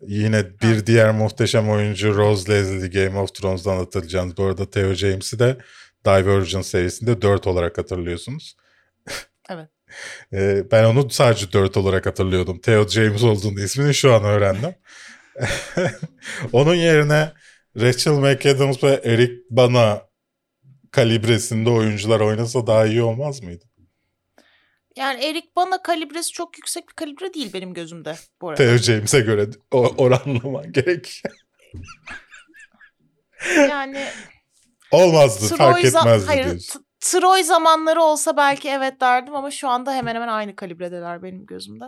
[0.00, 4.36] yine bir diğer muhteşem oyuncu Rose Leslie Game of Thrones'dan hatırlayacağınız.
[4.36, 5.58] Bu arada Theo James'i de
[6.06, 8.56] Divergent serisinde 4 olarak hatırlıyorsunuz.
[9.50, 9.68] Evet.
[10.32, 12.60] E, ben onu sadece 4 olarak hatırlıyordum.
[12.60, 14.74] Theo James olduğunu ismini şu an öğrendim.
[16.52, 17.32] Onun yerine
[17.80, 20.02] Rachel McAdams ve Eric Bana
[20.90, 23.64] kalibresinde oyuncular oynasa daha iyi olmaz mıydı?
[24.96, 28.62] Yani Eric Bana kalibresi çok yüksek bir kalibre değil benim gözümde bu arada.
[28.64, 31.22] Theo James'e göre oranlaman gerek.
[33.56, 34.04] yani
[34.92, 36.86] Olmazdı fark Troy, za- etmezdi hayır, diyorsun.
[37.00, 41.84] Troy zamanları olsa belki evet derdim ama şu anda hemen hemen aynı kalibredeler benim gözümde.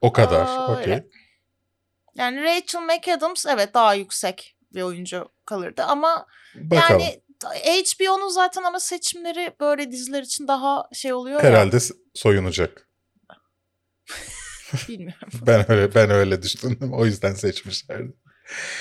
[0.00, 0.46] O kadar.
[0.46, 1.02] Aa, Okey.
[2.14, 7.00] Yani Rachel McAdams evet daha yüksek bir oyuncu kalırdı ama Bakalım.
[7.00, 7.20] yani
[7.64, 12.88] HBO'nun zaten ama seçimleri böyle diziler için daha şey oluyor Herhalde s- soyunacak.
[13.30, 13.36] ya.
[14.88, 15.28] Bilmiyorum.
[15.46, 16.92] Ben öyle ben öyle düşündüm.
[16.92, 18.12] O yüzden seçmişlerdi.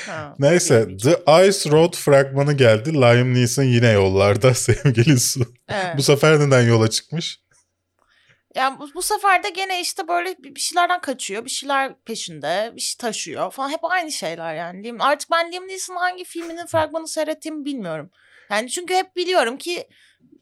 [0.08, 0.88] Ha, Neyse.
[0.98, 1.12] The
[1.48, 2.94] Ice Road fragmanı geldi.
[2.94, 5.54] Liam Neeson yine yollarda sevgili Su.
[5.70, 5.98] Evet.
[5.98, 7.40] Bu sefer neden yola çıkmış?
[8.56, 11.46] Yani bu, bu sefer de gene işte böyle bir şeylerden kaçıyor.
[11.46, 12.72] Bir şeyler peşinde.
[12.76, 13.70] Bir şey taşıyor falan.
[13.70, 14.96] Hep aynı şeyler yani.
[15.00, 18.10] Artık ben Liam Neeson'ın hangi filminin fragmanı seyrettiğimi bilmiyorum.
[18.52, 19.88] Yani çünkü hep biliyorum ki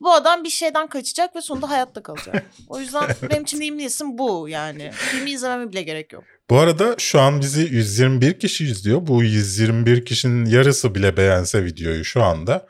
[0.02, 2.46] bu adam bir şeyden kaçacak ve sonunda hayatta kalacak.
[2.70, 4.92] O yüzden benim için Liam Neeson bu yani.
[4.92, 6.24] Filmi izlememe bile gerek yok.
[6.50, 9.08] Bu arada şu an bizi 121 kişi izliyor.
[9.08, 12.68] Bu 121 kişinin yarısı bile beğense videoyu şu anda,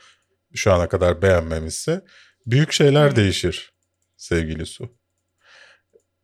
[0.56, 2.02] şu ana kadar beğenmemişse
[2.46, 3.16] büyük şeyler Hı.
[3.16, 3.74] değişir
[4.18, 4.90] sevgili Su.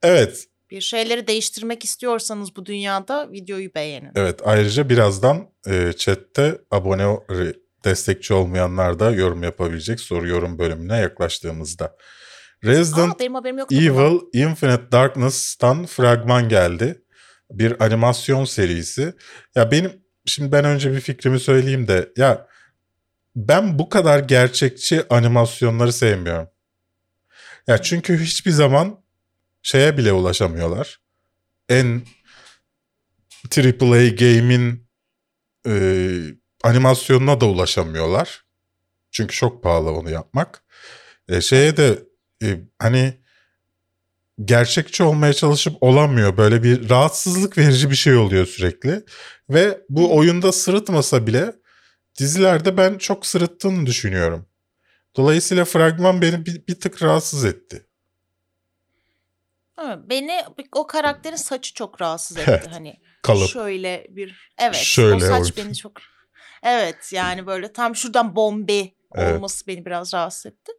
[0.04, 4.12] Evet, Bir şeyleri değiştirmek istiyorsanız bu dünyada videoyu beğenin.
[4.16, 4.40] evet.
[4.44, 7.18] Ayrıca birazdan e, chatte abone
[7.86, 11.96] destekçi olmayanlar da yorum yapabilecek soru yorum bölümüne yaklaştığımızda.
[12.64, 13.66] Resident Aa.
[13.72, 17.03] Evil Infinite Darkness'tan fragman geldi.
[17.52, 19.14] Bir animasyon serisi.
[19.56, 19.92] Ya benim
[20.26, 22.48] şimdi ben önce bir fikrimi söyleyeyim de ya
[23.36, 26.50] ben bu kadar gerçekçi animasyonları sevmiyorum.
[27.68, 29.04] Ya çünkü hiçbir zaman
[29.64, 31.02] şeye bile ulaşamıyorlar.
[31.70, 32.02] En
[33.58, 34.88] AAA game'in
[35.68, 35.74] e,
[36.64, 38.46] animasyonuna da ulaşamıyorlar.
[39.12, 40.64] Çünkü çok pahalı onu yapmak.
[41.28, 42.04] E, şeye de
[42.44, 43.23] e, hani
[44.46, 46.38] gerçekçi olmaya çalışıp olamıyor.
[46.38, 49.04] Böyle bir rahatsızlık verici bir şey oluyor sürekli.
[49.50, 51.54] Ve bu oyunda sırıtmasa bile
[52.20, 54.46] dizilerde ben çok sırıttığını düşünüyorum.
[55.16, 57.86] Dolayısıyla fragman beni bir, bir tık rahatsız etti.
[60.10, 60.42] Beni
[60.76, 62.50] o karakterin saçı çok rahatsız etti.
[62.52, 62.68] Evet.
[62.72, 63.50] Hani Kalıp.
[63.50, 65.54] Şöyle bir evet Şöyle o saç oyun.
[65.58, 65.92] beni çok
[66.64, 69.36] evet yani böyle tam şuradan bombe Evet.
[69.36, 70.72] olması beni biraz rahatsız etti.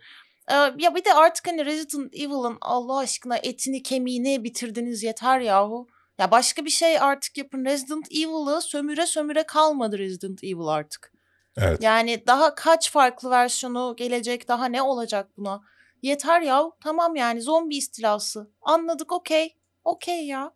[0.51, 5.87] Ee, ya bir de artık hani Resident Evil'ın Allah aşkına etini kemiğini bitirdiniz yeter yahu.
[6.19, 7.65] Ya başka bir şey artık yapın.
[7.65, 11.13] Resident Evil'ı sömüre sömüre kalmadı Resident Evil artık.
[11.57, 11.83] Evet.
[11.83, 15.63] Yani daha kaç farklı versiyonu gelecek daha ne olacak buna?
[16.03, 18.51] Yeter ya tamam yani zombi istilası.
[18.63, 19.57] Anladık okey.
[19.85, 20.53] Okey ya.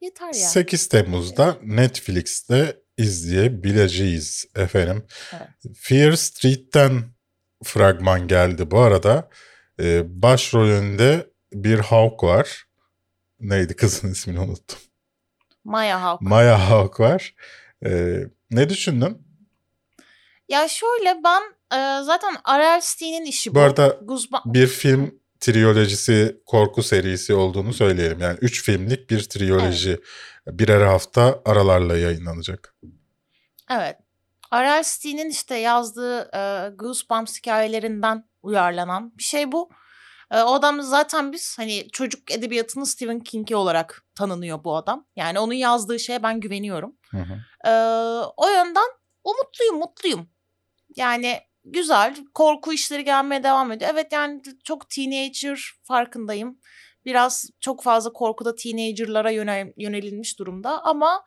[0.00, 0.48] Yeter ya.
[0.48, 5.06] 8 Temmuz'da Netflix'te izleyebileceğiz efendim.
[5.32, 5.76] Evet.
[5.76, 7.02] Fear Street'ten
[7.64, 9.28] fragman geldi bu arada.
[9.80, 12.64] Ee, başrolünde bir Hawk var.
[13.40, 14.78] Neydi kızın ismini unuttum.
[15.64, 16.20] Maya Hawk.
[16.20, 17.34] Maya Hawk var.
[17.86, 18.18] Ee,
[18.50, 19.26] ne düşündün?
[20.48, 21.42] ya şöyle ben
[21.72, 22.80] e, zaten R.L.
[22.80, 23.54] Steen'in işi bu.
[23.54, 28.20] Bu arada Guzba- bir film triyolojisi, korku serisi olduğunu söyleyelim.
[28.20, 30.00] Yani 3 filmlik bir triyoloji
[30.46, 32.74] birer hafta aralarla yayınlanacak.
[33.70, 33.96] Evet.
[34.54, 34.82] R.L.
[34.82, 39.70] Steen'in işte yazdığı e, Goosebumps hikayelerinden uyarlanan bir şey bu.
[40.30, 45.06] E, o adam zaten biz hani çocuk edebiyatının Stephen King'i olarak tanınıyor bu adam.
[45.16, 46.96] Yani onun yazdığı şeye ben güveniyorum.
[47.10, 47.68] Hı hı.
[47.70, 47.72] E,
[48.36, 48.88] o yönden
[49.24, 50.30] umutluyum, mutluyum.
[50.96, 53.90] Yani güzel, korku işleri gelmeye devam ediyor.
[53.94, 56.60] Evet yani çok teenager farkındayım.
[57.04, 61.24] Biraz çok fazla korkuda teenagerlara yönel- yönelilmiş durumda ama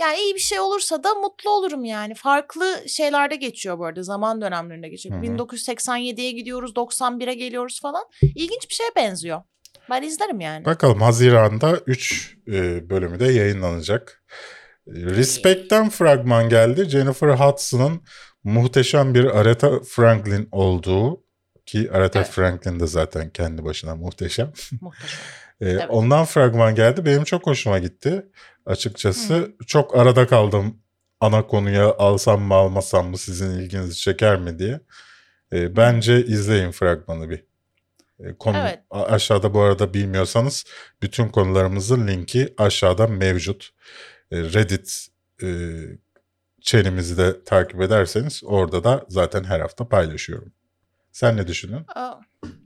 [0.00, 2.14] yani iyi bir şey olursa da mutlu olurum yani.
[2.14, 4.02] Farklı şeylerde geçiyor bu arada.
[4.02, 5.16] Zaman dönemlerinde geçiyor.
[5.16, 5.24] Hı hı.
[5.24, 8.04] 1987'ye gidiyoruz, 91'e geliyoruz falan.
[8.22, 9.42] İlginç bir şeye benziyor.
[9.90, 10.64] Ben izlerim yani.
[10.64, 12.36] Bakalım Haziran'da 3
[12.90, 14.24] bölümü de yayınlanacak.
[14.86, 16.84] E, Respect'ten fragman geldi.
[16.84, 18.02] Jennifer Hudson'ın
[18.44, 21.24] muhteşem bir Aretha Franklin olduğu
[21.66, 22.30] ki Aretha Evet.
[22.30, 24.52] Franklin de zaten kendi başına muhteşem.
[24.80, 25.18] Muhteşem.
[25.60, 25.86] E, Evet.
[25.88, 27.04] Ondan fragman geldi.
[27.06, 28.26] Benim çok hoşuma gitti.
[28.66, 29.52] Açıkçası Hı.
[29.66, 30.78] çok arada kaldım.
[31.20, 34.80] Ana konuya alsam mı almasam mı sizin ilginizi çeker mi diye.
[35.52, 37.44] E, bence izleyin fragmanı bir.
[38.20, 38.78] E, konu Evet.
[38.90, 40.64] aşağıda bu arada bilmiyorsanız
[41.02, 43.70] bütün konularımızın linki aşağıda mevcut.
[44.30, 45.06] E, Reddit
[45.42, 45.48] e,
[46.60, 50.52] çenimizi de takip ederseniz orada da zaten her hafta paylaşıyorum.
[51.12, 51.84] Sen ne düşünün?
[51.94, 52.14] Aa,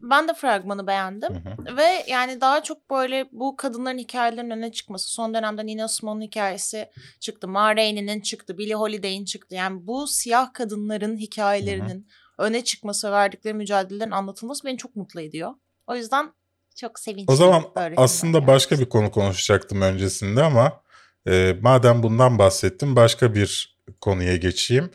[0.02, 1.34] Ben de fragmanı beğendim.
[1.34, 1.76] Hı hı.
[1.76, 5.12] Ve yani daha çok böyle bu kadınların hikayelerinin öne çıkması.
[5.12, 7.48] Son dönemde Nina Simone'un hikayesi çıktı.
[7.48, 8.58] Ma Rainey'nin çıktı.
[8.58, 9.54] Billie Holiday'in çıktı.
[9.54, 12.08] Yani bu siyah kadınların hikayelerinin
[12.38, 15.54] öne çıkması ve verdikleri mücadelelerin anlatılması beni çok mutlu ediyor.
[15.86, 16.32] O yüzden
[16.76, 17.28] çok sevinçliyim.
[17.28, 17.64] O zaman
[17.96, 20.80] aslında filmler başka bir konu konuşacaktım öncesinde ama
[21.28, 24.90] e, madem bundan bahsettim başka bir konuya geçeyim.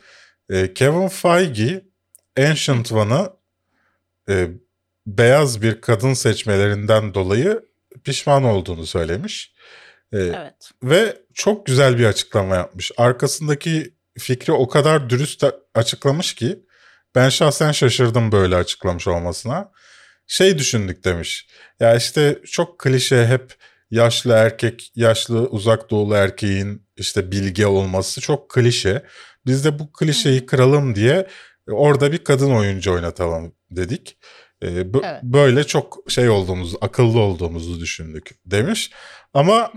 [0.50, 1.84] E, Kevin Feige
[2.38, 3.32] Ancient One'ı
[4.28, 4.48] e,
[5.18, 7.62] beyaz bir kadın seçmelerinden dolayı
[8.04, 9.54] pişman olduğunu söylemiş.
[10.12, 10.70] E, Evet.
[10.82, 12.92] Ve çok güzel bir açıklama yapmış.
[12.96, 15.44] Arkasındaki fikri o kadar dürüst
[15.74, 16.60] açıklamış ki
[17.14, 19.70] ben şahsen şaşırdım böyle açıklamış olmasına.
[20.26, 21.48] Şey düşündük demiş.
[21.80, 23.54] Ya işte çok klişe hep
[23.90, 29.02] yaşlı erkek, yaşlı uzak doğulu erkeğin işte bilge olması çok klişe.
[29.46, 31.26] Biz de bu klişeyi kıralım diye
[31.68, 34.18] orada bir kadın oyuncu oynatalım dedik.
[34.62, 35.22] Ee, bu- Evet.
[35.22, 38.90] Böyle çok şey olduğumuzu, akıllı olduğumuzu düşündük demiş.
[39.34, 39.70] Ama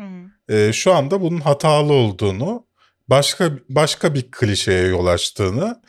[0.47, 0.53] Hı.
[0.55, 2.67] e, şu anda bunun hatalı olduğunu,
[3.07, 5.81] başka başka bir klişeye yol açtığını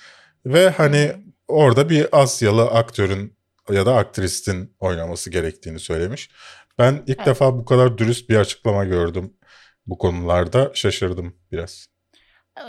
[0.46, 1.12] ve hani
[1.48, 3.36] orada bir Asyalı aktörün
[3.70, 6.30] ya da aktristin oynaması gerektiğini söylemiş.
[6.78, 7.26] Ben ilk Evet.
[7.26, 9.32] defa bu kadar dürüst bir açıklama gördüm
[9.86, 10.70] bu konularda.
[10.74, 11.86] Şaşırdım biraz.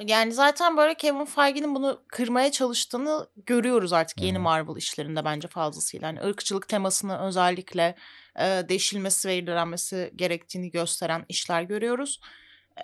[0.06, 4.40] Yani zaten böyle Kevin Feige'nin bunu kırmaya çalıştığını görüyoruz artık yeni.
[4.40, 6.08] Marvel işlerinde bence fazlasıyla.
[6.08, 7.96] Yani ırkçılık temasını özellikle
[8.40, 12.20] e, deşilmesi ve irdelenmesi gerektiğini gösteren işler görüyoruz.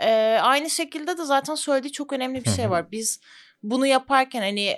[0.01, 2.91] E, aynı şekilde de zaten söylediği çok önemli bir şey var.
[2.91, 3.19] Biz
[3.63, 4.77] bunu yaparken hani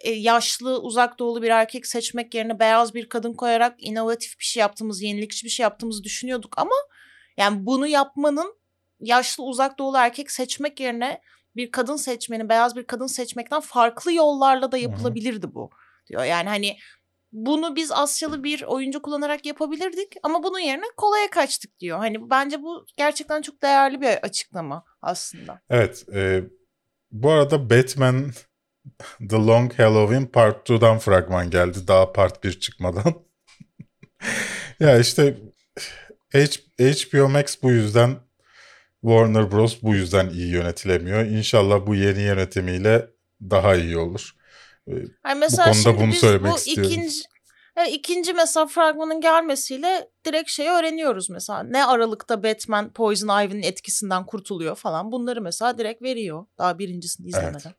[0.00, 4.60] e, yaşlı uzak doğulu bir erkek seçmek yerine beyaz bir kadın koyarak inovatif bir şey
[4.60, 6.74] yaptığımız, yenilikçi bir şey yaptığımızı düşünüyorduk ama
[7.36, 8.60] yani bunu yapmanın
[9.00, 11.20] yaşlı uzak doğulu erkek seçmek yerine
[11.56, 15.70] bir kadın seçmeni, beyaz bir kadın seçmekten farklı yollarla da yapılabilirdi bu
[16.06, 16.24] diyor.
[16.24, 16.76] Yani hani
[17.32, 21.98] bunu biz Asyalı bir oyuncu kullanarak yapabilirdik ama bunun yerine kolaya kaçtık diyor.
[21.98, 25.60] Hani bence bu gerçekten çok değerli bir açıklama aslında.
[25.70, 26.04] Evet.
[26.14, 26.42] e,
[27.10, 28.32] bu arada Batman
[29.30, 31.78] The Long Halloween Part 2'dan fragman geldi.
[31.88, 33.14] Daha Part 1 çıkmadan.
[34.80, 35.38] ya işte
[36.32, 38.16] H- HBO Max bu yüzden
[39.02, 39.82] Warner Bros.
[39.82, 41.24] bu yüzden iyi yönetilemiyor.
[41.26, 43.06] İnşallah bu yeni yönetimiyle
[43.40, 44.30] daha iyi olur.
[44.88, 44.92] E,
[45.26, 46.92] Yani mesela konuda bunu söylemek bu istiyorum.
[46.92, 47.20] ikinci
[47.76, 51.62] evet, ikinci mesela fragmanın gelmesiyle direkt şeyi öğreniyoruz mesela.
[51.62, 55.12] Ne aralıkta Batman Poison Ivy'nin etkisinden kurtuluyor falan.
[55.12, 56.46] Bunları mesela direkt veriyor.
[56.58, 57.72] Daha birincisini izlemeden.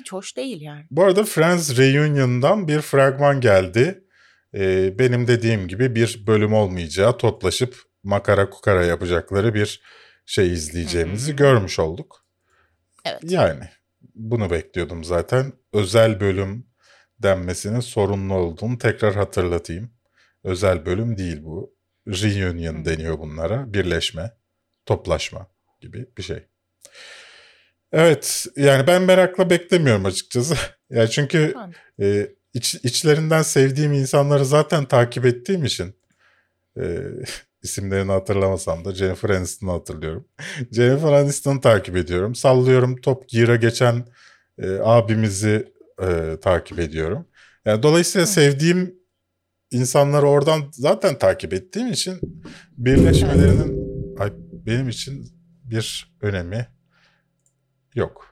[0.00, 0.86] Hiç hoş değil yani.
[0.90, 4.04] Bu arada Friends Reunion'dan bir fragman geldi.
[4.54, 9.82] Ee, benim dediğim gibi bir bölüm olmayacağı, toplaşıp makara kukara yapacakları bir
[10.30, 11.36] şey izleyeceğimizi Hmm.
[11.36, 12.24] görmüş olduk.
[13.04, 13.20] Evet.
[13.22, 13.68] Yani
[14.14, 15.52] bunu bekliyordum zaten.
[15.72, 16.66] Özel bölüm
[17.18, 19.90] denmesinin sorunlu olduğunu tekrar hatırlatayım.
[20.44, 21.74] Özel bölüm değil bu.
[22.08, 22.84] Reunion Hmm.
[22.84, 23.74] deniyor bunlara.
[23.74, 24.30] Birleşme,
[24.86, 25.46] toplaşma
[25.80, 26.46] gibi bir şey.
[27.92, 30.56] Evet yani ben merakla beklemiyorum açıkçası.
[30.90, 31.54] ya çünkü
[32.00, 35.94] e, iç, içlerinden sevdiğim insanları zaten takip ettiğim için
[36.80, 36.82] e,
[37.62, 40.24] isimlerini hatırlamasam da Jennifer Aniston'u hatırlıyorum.
[40.72, 42.34] Jennifer Aniston'u takip ediyorum.
[42.34, 44.04] Sallıyorum Top Gear'a geçen
[44.58, 47.26] e, abimizi e, takip ediyorum.
[47.64, 48.94] Yani dolayısıyla sevdiğim
[49.70, 52.20] insanları oradan zaten takip ettiğim için
[52.78, 53.80] birleşmelerinin
[54.18, 54.32] ay,
[54.66, 55.32] benim için
[55.64, 56.68] bir önemi
[57.94, 58.30] yok.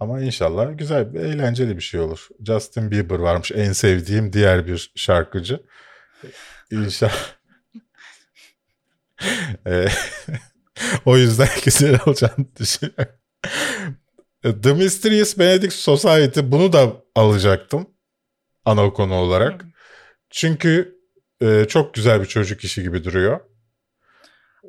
[0.00, 2.28] Ama inşallah güzel, eğlenceli bir şey olur.
[2.46, 5.62] Justin Bieber varmış en sevdiğim diğer bir şarkıcı.
[6.70, 7.43] İnşallah.
[9.66, 9.86] Ee,
[11.04, 13.14] o yüzden güzel olacağını düşünüyorum.
[14.62, 17.86] The Mysterious Benedict Society bunu da alacaktım
[18.64, 19.62] ana konu olarak.
[19.62, 19.66] Hı.
[20.30, 20.98] Çünkü
[21.40, 23.40] e, çok güzel bir çocuk işi gibi duruyor.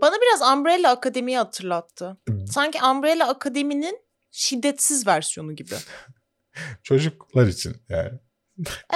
[0.01, 2.17] Bana biraz Umbrella Akademi'yi hatırlattı.
[2.51, 3.99] Sanki Umbrella Akademi'nin
[4.31, 5.75] şiddetsiz versiyonu gibi.
[6.83, 8.19] Çocuklar için yani.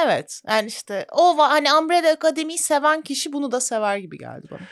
[0.05, 0.41] Evet.
[0.47, 4.67] Yani işte o hani Umbrella Akademi'yi seven kişi bunu da sever gibi geldi bana.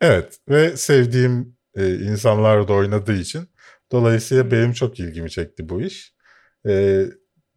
[0.00, 3.48] Evet ve sevdiğim e, insanlar da oynadığı için
[3.92, 6.14] dolayısıyla benim çok ilgimi çekti bu iş.
[6.68, 7.04] E,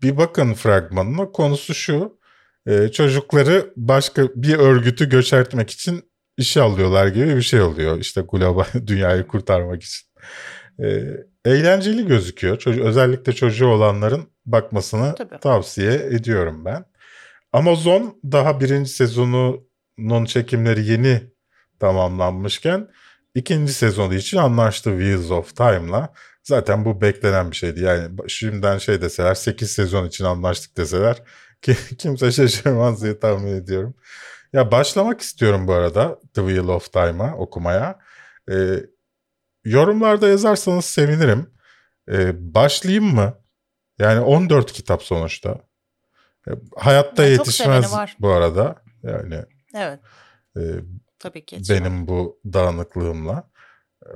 [0.02, 2.22] bir bakın fragmanına konusu şu.
[2.68, 8.00] e, çocukları başka bir örgütü göçertmek için işe alıyorlar gibi bir şey oluyor.
[8.00, 10.08] İşte global dünyayı kurtarmak için.
[10.84, 11.04] E,
[11.46, 12.58] eğlenceli gözüküyor.
[12.60, 15.40] Çocuk, özellikle çocuğu olanların bakmasını Tabii.
[15.40, 16.86] tavsiye ediyorum ben.
[17.54, 21.31] Amazon daha birinci sezonunun çekimleri yeni
[21.82, 22.88] tamamlanmışken
[23.36, 26.14] ikinci sezonu için anlaştı Wheels of Time'la.
[26.44, 27.82] Zaten bu beklenen bir şeydi.
[27.84, 31.24] Yani şimdiden şey deseler 8 sezon için anlaştık deseler
[31.62, 33.96] ki kimse şaşırmaz diye tahmin ediyorum.
[34.54, 38.00] Ya başlamak istiyorum bu arada The Wheel of Time'a okumaya.
[38.52, 38.56] Ee,
[39.66, 41.50] yorumlarda yazarsanız sevinirim.
[42.12, 43.34] Ee, başlayayım mı?
[44.00, 45.58] Yani 14 kitap sonuçta.
[46.48, 48.76] Ee, Hayatta Ya çok yetişmez bu arada.
[49.04, 50.00] Yani Evet.
[50.58, 50.62] e,
[51.22, 51.56] Tabii ki.
[51.56, 51.80] yetişmez.
[51.82, 53.52] benim bu dağınıklığımla.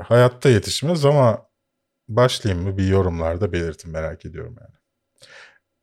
[0.03, 1.49] Hayatta yetişmez ama
[2.07, 4.75] başlayayım mı bir yorumlarda belirtin merak ediyorum yani.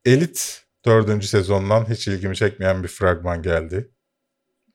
[0.05, 3.91] Elit dördüncü sezondan hiç ilgimi çekmeyen bir fragman geldi.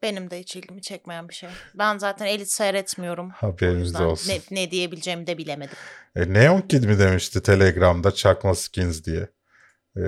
[0.01, 1.49] Benim de hiç ilgimi çekmeyen bir şey.
[1.75, 3.31] Ben zaten elit seyretmiyorum.
[3.61, 4.31] Yüzden olsun.
[4.31, 5.77] Ne, ne diyebileceğimi de bilemedim.
[6.15, 9.27] E, Neon Kid mi demişti Telegram'da çakma skins diye.
[9.97, 10.01] E,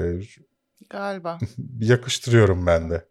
[0.90, 1.40] Galiba.
[1.80, 3.09] yakıştırıyorum ben de.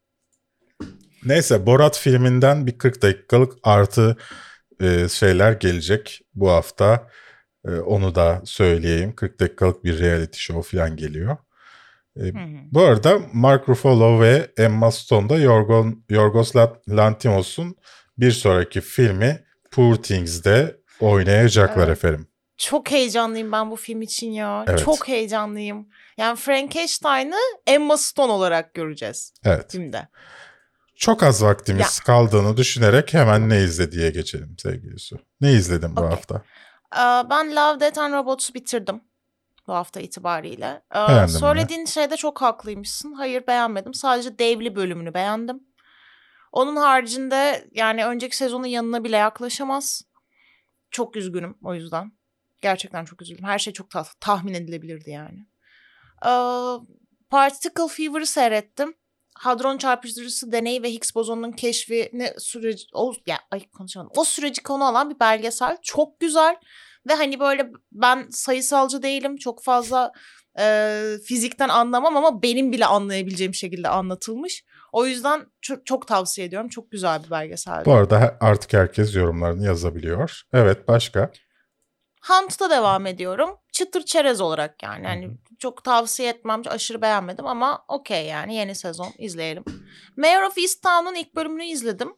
[1.24, 4.16] Neyse Borat filminden bir 40 dakikalık artı
[4.80, 7.08] e, şeyler gelecek bu hafta.
[7.68, 9.14] E, onu da söyleyeyim.
[9.16, 11.36] 40 dakikalık bir reality show falan geliyor.
[12.16, 12.58] E, Hı hı.
[12.72, 16.56] bu arada Mark Ruffalo ve Emma Stone da Yorgon, Yorgos
[16.88, 17.76] Lanthimos'un
[18.18, 21.98] bir sonraki filmi Poor Things'de oynayacaklar Evet.
[21.98, 22.26] efendim.
[22.56, 24.64] Çok heyecanlıyım ben bu film için ya.
[24.68, 24.78] Evet.
[24.84, 25.88] Çok heyecanlıyım.
[26.16, 29.72] Yani Frankenstein'ı Emma Stone olarak göreceğiz Evet.
[29.72, 30.08] filmde.
[30.98, 32.04] Çok az vaktimiz Ya.
[32.06, 35.18] kaldığını düşünerek hemen ne izlediye geçelim sevgili Su.
[35.40, 36.10] Ne izledin bu Okey.
[36.10, 36.42] hafta?
[36.94, 39.00] Ee, Ben Love, Death and Robots'u bitirdim
[39.66, 40.82] bu hafta itibariyle.
[40.94, 41.40] Ee, Beğendin mi?
[41.40, 43.12] Söylediğin şeyde çok haklıymışsın.
[43.12, 43.94] Hayır beğenmedim.
[43.94, 45.60] Sadece devli bölümünü beğendim.
[46.52, 50.02] Onun haricinde yani önceki sezonun yanına bile yaklaşamaz.
[50.90, 52.12] Çok üzgünüm o yüzden.
[52.62, 53.44] Gerçekten çok üzüldüm.
[53.44, 55.46] Her şey çok ta- tahmin edilebilirdi yani.
[56.26, 56.30] Ee,
[57.30, 58.94] Particle Fever'ı seyrettim.
[59.38, 64.12] Hadron çarpıştırıcısı deneyi ve Higgs bozonunun keşfini süreci o ya ay konuşamadım.
[64.16, 65.76] O süreci konu alan bir belgesel.
[65.82, 66.56] Çok güzel
[67.08, 69.36] ve hani böyle ben sayısalcı değilim.
[69.36, 70.12] Çok fazla
[70.58, 74.64] e, fizikten anlamam ama benim bile anlayabileceğim şekilde anlatılmış.
[74.92, 76.68] O yüzden çok, çok tavsiye ediyorum.
[76.68, 77.84] Çok güzel bir belgesel.
[77.84, 80.42] Bu arada artık herkes yorumlarını yazabiliyor.
[80.52, 81.30] Evet başka?
[82.28, 83.50] Hunt'ta devam ediyorum.
[83.72, 85.06] Çıtır çerez olarak yani.
[85.06, 86.62] Hani çok tavsiye etmem.
[86.68, 89.64] Aşırı beğenmedim ama okey yani yeni sezon izleyelim.
[90.16, 92.14] Mayor of Easttown'un ilk bölümünü izledim.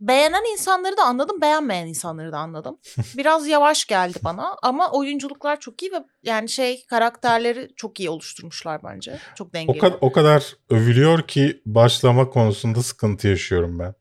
[0.00, 2.78] Beğenen insanları da anladım, beğenmeyen insanları da anladım.
[3.16, 8.80] Biraz yavaş geldi bana ama oyunculuklar çok iyi ve yani şey karakterleri çok iyi oluşturmuşlar
[8.84, 9.18] bence.
[9.34, 9.78] Çok O, dengeli.
[9.78, 13.94] kad- o kadar övülüyor ki başlama konusunda sıkıntı yaşıyorum ben.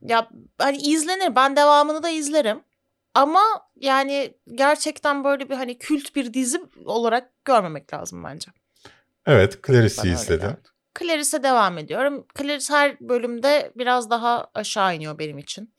[0.00, 1.36] Ya hani izlenir.
[1.36, 2.60] Ben devamını da izlerim.
[3.14, 3.40] Ama
[3.76, 8.50] yani gerçekten böyle bir hani kült bir dizi olarak görmemek lazım bence.
[9.26, 10.56] Evet Clarice'i geldi.
[10.98, 12.26] Clarice'e devam ediyorum.
[12.38, 15.74] Clarice her bölümde biraz daha aşağı iniyor benim için.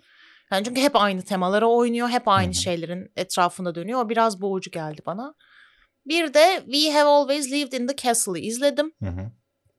[0.51, 2.09] Yani çünkü hep aynı temaları oynuyor.
[2.09, 2.61] Hep aynı Hı hı.
[2.61, 3.99] şeylerin etrafında dönüyor.
[4.05, 5.33] O biraz boğucu geldi bana.
[6.05, 8.91] Bir de We Have Always Lived in the Castle'ı izledim.
[9.03, 9.31] Hı hı.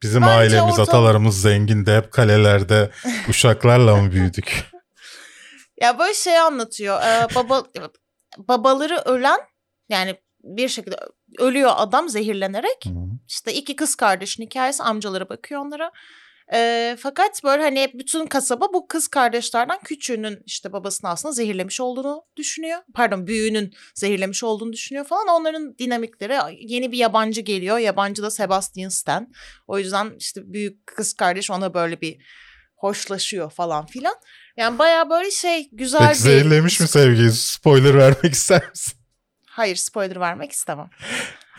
[0.02, 1.92] Bizim Bence ailemiz, ortam- atalarımız zengindi.
[1.92, 2.90] Hep kalelerde
[3.28, 4.64] uşaklarla mı büyüdük?
[5.84, 7.02] Ya böyle şey anlatıyor.
[7.02, 7.64] Ee, baba
[8.38, 9.40] babaları ölen
[9.88, 10.96] yani bir şekilde
[11.38, 12.84] ölüyor adam zehirlenerek.
[13.28, 15.92] İşte iki kız kardeşin hikayesi amcaları bakıyor onlara.
[16.52, 22.22] Ee, fakat böyle hani bütün kasaba bu kız kardeşlerden küçüğünün işte babasını aslında zehirlemiş olduğunu
[22.36, 22.80] düşünüyor.
[22.94, 25.28] Pardon büyüğünün zehirlemiş olduğunu düşünüyor falan.
[25.28, 27.78] Onların dinamikleri yeni bir yabancı geliyor.
[27.78, 29.32] Yabancı da Sebastian Stan.
[29.66, 32.18] O yüzden işte büyük kız kardeş ona böyle bir
[32.76, 34.14] hoşlaşıyor falan filan.
[34.56, 36.14] Yani baya böyle şey güzel Peki bir...
[36.14, 37.32] zehirlemiş mi sevgili?
[37.32, 38.94] Spoiler vermek ister misin?
[39.46, 40.90] Hayır spoiler vermek istemem.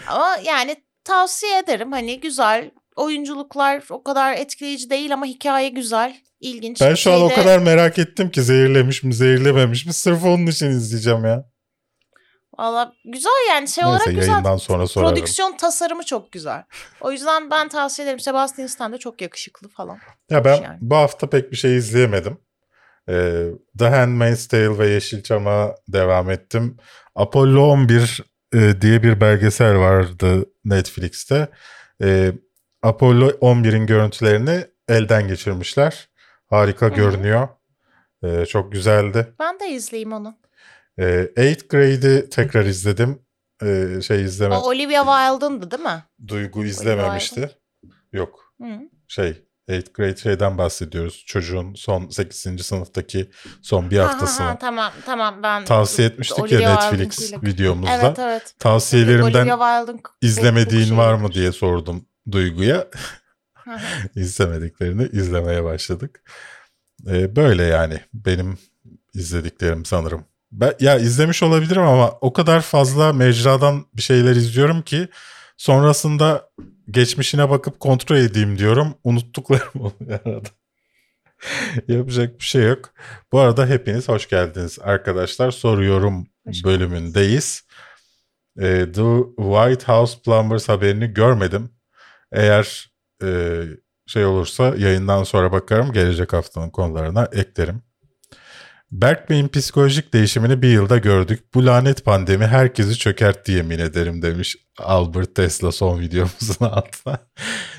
[0.07, 1.91] Ama yani tavsiye ederim.
[1.91, 6.81] Hani güzel oyunculuklar o kadar etkileyici değil ama hikaye güzel, ilginç.
[6.81, 10.69] Ben şu an o kadar merak ettim ki zehirlemiş mi zehirlememiş mi sırf onun için
[10.69, 11.45] izleyeceğim ya.
[12.57, 14.57] Valla güzel yani şey Neyse olarak güzel.
[14.57, 15.15] sonra sorarım.
[15.15, 16.63] Prodüksiyon tasarımı çok güzel.
[17.01, 18.19] O yüzden ben tavsiye ederim.
[18.19, 19.97] Sebastian Stan de çok yakışıklı falan.
[20.29, 20.77] Ya ben yani.
[20.81, 22.44] bu hafta pek bir şey izleyemedim.
[23.09, 23.45] Ee,
[23.79, 26.77] The Handmaid's Tale ve Yeşilçam'a devam ettim.
[27.15, 31.47] Apollo 11 e, diye bir belgesel vardı Netflix'te.
[32.01, 32.31] Ee,
[32.83, 36.09] Apollo 11'in görüntülerini elden geçirmişler.
[36.47, 36.93] Harika hı.
[36.93, 37.47] görünüyor.
[38.23, 39.33] Ee, çok güzeldi.
[39.39, 40.37] Ben de izleyeyim onu.
[40.99, 43.19] Ee, Eighth Grade'i tekrar izledim.
[43.63, 46.03] Ee, şey izleme, O Olivia Wilde'ındı değil mi?
[46.27, 47.51] Duygu izlememişti.
[48.13, 48.53] Yok.
[48.61, 48.79] Hı.
[49.07, 51.23] şey 8th grade şeyden bahsediyoruz.
[51.27, 52.65] Çocuğun son 8.
[52.65, 53.29] sınıftaki
[53.61, 57.91] son bir Ha, ha, haftasını ha, tamam tamam ben tavsiye etmiştik Olivia ya Netflix videomuzda.
[57.91, 58.53] Evet evet.
[58.59, 59.85] Tavsiyelerimden Olivia
[60.21, 62.87] izlemediğin var mı diye sordum Duygu'ya.
[64.15, 66.23] İzlemediklerini izlemeye başladık.
[67.07, 68.57] Ee, böyle yani benim
[69.13, 70.25] izlediklerim sanırım.
[70.51, 75.07] Ben, ya izlemiş olabilirim ama o kadar fazla mecradan bir şeyler izliyorum ki
[75.57, 76.49] sonrasında
[76.89, 78.95] geçmişine bakıp kontrol edeyim diyorum.
[79.03, 80.49] Unuttuklarım oluyor arada.
[81.87, 82.93] Yapacak bir şey yok.
[83.31, 85.51] Bu arada hepiniz hoş geldiniz arkadaşlar.
[85.51, 87.63] Soruyorum Hoş bölümündeyiz.
[88.59, 89.01] Ee, The
[89.37, 91.69] White House Plumbers haberini görmedim.
[92.31, 92.91] Eğer
[93.23, 93.61] e,
[94.07, 95.91] şey olursa yayından sonra bakarım.
[95.91, 97.81] Gelecek haftanın konularına eklerim.
[98.91, 101.53] Berk Bey'in psikolojik değişimini bir yılda gördük.
[101.53, 107.19] Bu lanet pandemi herkesi çökertti yemin ederim demiş Albert Tesla son videomuzun altına.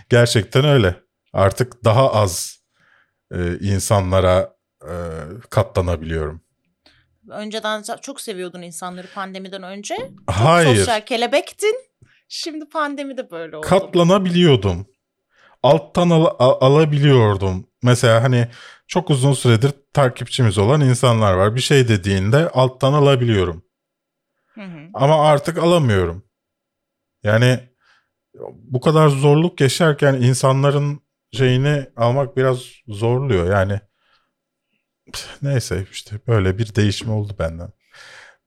[0.09, 0.97] Gerçekten öyle.
[1.33, 2.59] Artık daha az
[3.35, 4.93] e, insanlara e,
[5.51, 6.41] katlanabiliyorum.
[7.31, 9.97] Önceden çok seviyordun insanları pandemiden önce.
[9.97, 10.77] Çok Hayır.
[10.77, 11.75] sosyal kelebektin.
[12.29, 13.67] Şimdi pandemide böyle oldu.
[13.67, 14.87] katlanabiliyordum.
[15.63, 17.67] Alttan al- al- alabiliyordum.
[17.87, 18.49] Mesela hani
[18.87, 21.55] çok uzun süredir takipçimiz olan insanlar var.
[21.55, 23.65] Bir şey dediğinde alttan alabiliyorum.
[24.55, 24.89] Hı hı.
[24.95, 26.25] Ama artık alamıyorum.
[27.23, 27.61] Yani
[28.55, 31.01] bu kadar zorluk yaşarken insanların
[31.33, 32.59] şeyini almak biraz
[32.89, 33.51] zorluyor.
[33.51, 33.81] Yani
[35.43, 37.73] neyse işte böyle bir değişim oldu benden.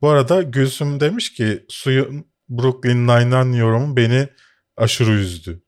[0.02, 4.28] Bu arada Gülsüm demiş ki suyun Brooklyn Nine-Nine yorumu beni
[4.78, 5.64] aşırı üzdü.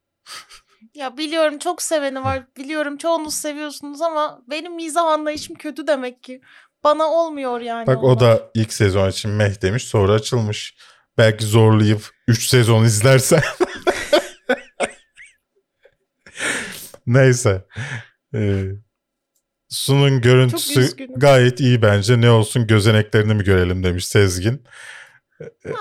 [1.02, 2.44] Ya biliyorum çok seveni var.
[2.58, 6.42] Biliyorum çoğunuz seviyorsunuz ama benim mizah anlayışım kötü demek ki.
[6.84, 7.88] Bana olmuyor yani.
[7.88, 8.20] Bak o onlar.
[8.20, 10.76] da ilk sezon için meh demiş sonra açılmış.
[11.18, 13.42] Belki zorlayıp 3 sezon izlersen.
[17.08, 17.66] Neyse.
[18.36, 18.64] Ee,
[19.70, 22.22] Sun'un görüntüsü gayet iyi bence.
[22.22, 24.64] Ne olsun gözeneklerini mi görelim demiş Sezgin.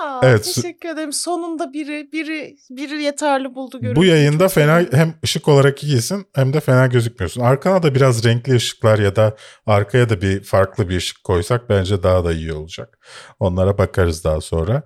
[0.01, 1.13] Aa, evet, su- Teşekkür ederim.
[1.13, 3.97] Sonunda biri biri biri yeterli buldu görüntüyü.
[3.97, 4.99] Bu yayında Çok fena sevindim.
[4.99, 7.41] hem ışık olarak iyisin hem de fena gözükmüyorsun.
[7.41, 9.37] Arkana da biraz renkli ışıklar ya da
[9.67, 12.99] arkaya da bir farklı bir ışık koysak bence daha da iyi olacak.
[13.41, 14.83] Onlara bakarız daha sonra.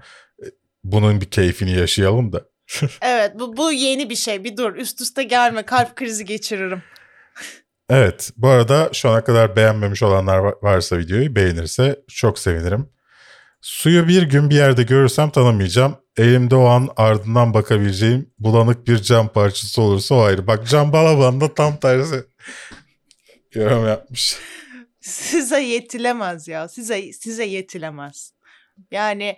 [0.84, 2.44] Bunun bir keyfini yaşayalım da.
[3.02, 4.44] Evet bu, bu yeni bir şey.
[4.44, 6.82] Bir dur üst üste gelme kalp krizi geçiririm.
[7.90, 12.88] Evet bu arada şu ana kadar beğenmemiş olanlar va- varsa videoyu beğenirse çok sevinirim.
[13.64, 15.96] Suyu bir gün bir yerde görürsem tanımayacağım.
[16.16, 20.46] Elimde o an ardından bakabileceğim bulanık bir cam parçası olursa o ayrı.
[20.46, 22.24] Bak cam balaban da tam tersi
[23.54, 24.36] yorum yapmış.
[25.00, 26.68] Size yetilemez ya.
[26.68, 28.32] Size size yetilemez.
[28.90, 29.36] Yani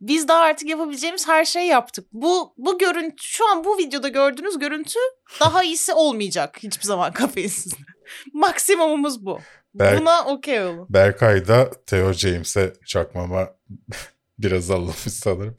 [0.00, 2.06] biz daha artık yapabileceğimiz her şeyi yaptık.
[2.12, 4.98] Bu bu görüntü şu an bu videoda gördüğünüz görüntü
[5.40, 7.72] daha iyisi olmayacak hiçbir zaman kafeinsiz.
[8.34, 9.40] Maksimumumuz bu.
[9.74, 10.86] Belki- Buna okey olun.
[10.90, 13.48] Berkay da Theo James'e çakmama
[14.38, 15.56] biraz anlamış sanırım.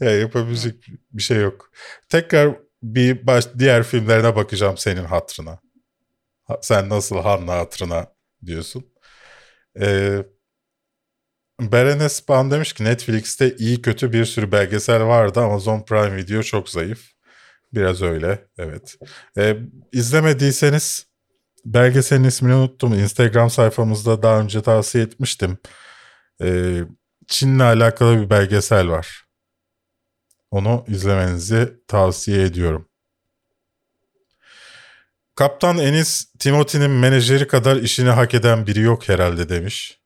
[0.00, 1.70] Ya yapabilecek bir şey yok.
[2.08, 5.58] Tekrar bir baş, diğer filmlerine bakacağım senin hatırına.
[6.44, 8.06] Ha- Sen nasıl Hanna hatırına
[8.46, 8.86] diyorsun.
[9.80, 10.18] Ee,
[11.60, 15.40] Berene Span demiş ki Netflix'te iyi kötü bir sürü belgesel vardı.
[15.40, 17.12] Amazon Prime Video çok zayıf.
[17.74, 18.96] Biraz öyle evet.
[19.38, 19.56] Ee,
[19.92, 21.06] izlemediyseniz
[21.64, 22.94] belgeselin ismini unuttum.
[22.94, 25.58] Instagram sayfamızda daha önce tavsiye etmiştim.
[26.42, 26.80] Ee,
[27.26, 29.24] Çin'le alakalı bir belgesel var.
[30.50, 32.88] Onu izlemenizi tavsiye ediyorum.
[35.34, 40.00] Kaptan Enis Timothy'nin menajeri kadar işini hak eden biri yok herhalde demiş.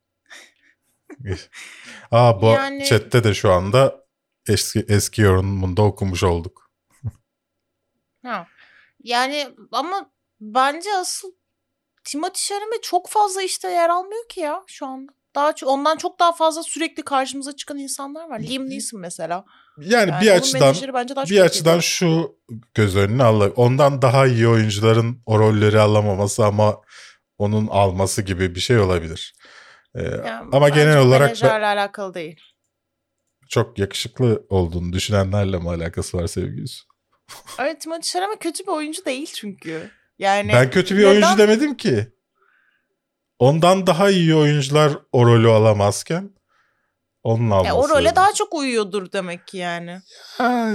[2.10, 4.06] Aa bu Yani- chatte de şu anda
[4.48, 6.70] eski eski yorumunda okumuş olduk.
[8.24, 8.46] Ha.
[9.02, 11.32] Yani ama bence asıl
[12.06, 15.12] Timothy Chalamet çok fazla işte yer almıyor ki ya şu anda.
[15.34, 18.40] Daha ondan çok daha fazla sürekli karşımıza çıkan insanlar var.
[18.40, 19.44] Liam Neeson mesela.
[19.78, 20.74] Yani, Yani bir açıdan
[21.30, 21.82] bir açıdan ediyor.
[21.82, 22.36] şu
[22.74, 23.52] göz önüne al.
[23.56, 26.80] Ondan daha iyi oyuncuların o rolleri alamaması ama
[27.38, 29.34] onun alması gibi bir şey olabilir.
[29.94, 32.40] Ee, Yani ama genel olarak da alakalı değil.
[33.48, 36.80] çok yakışıklı olduğunu düşünenlerle mi alakası var sevgilisi?
[37.58, 39.90] Evet Timothy Chalamet kötü bir oyuncu değil çünkü.
[40.18, 42.12] Yani Ben kötü bir neden- oyuncu demedim ki.
[43.38, 46.30] Ondan daha iyi oyuncular o rolü alamazken
[47.22, 47.66] onun alması.
[47.66, 50.00] ya o role daha çok uyuyordur demek ki yani.
[50.38, 50.74] Ay,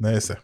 [0.00, 0.36] Neyse.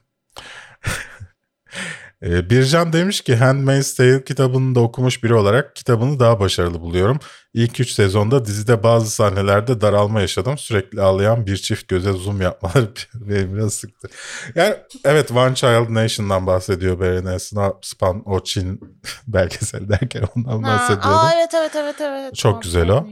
[2.22, 7.18] Ee, Bircan demiş ki Handmaid's Tale kitabını da okumuş biri olarak kitabını daha başarılı buluyorum.
[7.54, 10.58] İlk 3 sezonda dizide bazı sahnelerde daralma yaşadım.
[10.58, 14.08] Sürekli ağlayan bir çift göze zoom yapmaları beni biraz sıktı.
[14.54, 17.38] Yani evet One Child Nation'dan bahsediyor Berene
[17.82, 18.80] Span o Çin
[19.26, 21.10] belgesel derken ondan bahsediyordum.
[21.10, 22.34] aa, evet evet evet evet.
[22.34, 23.06] Çok Tamam, güzel o.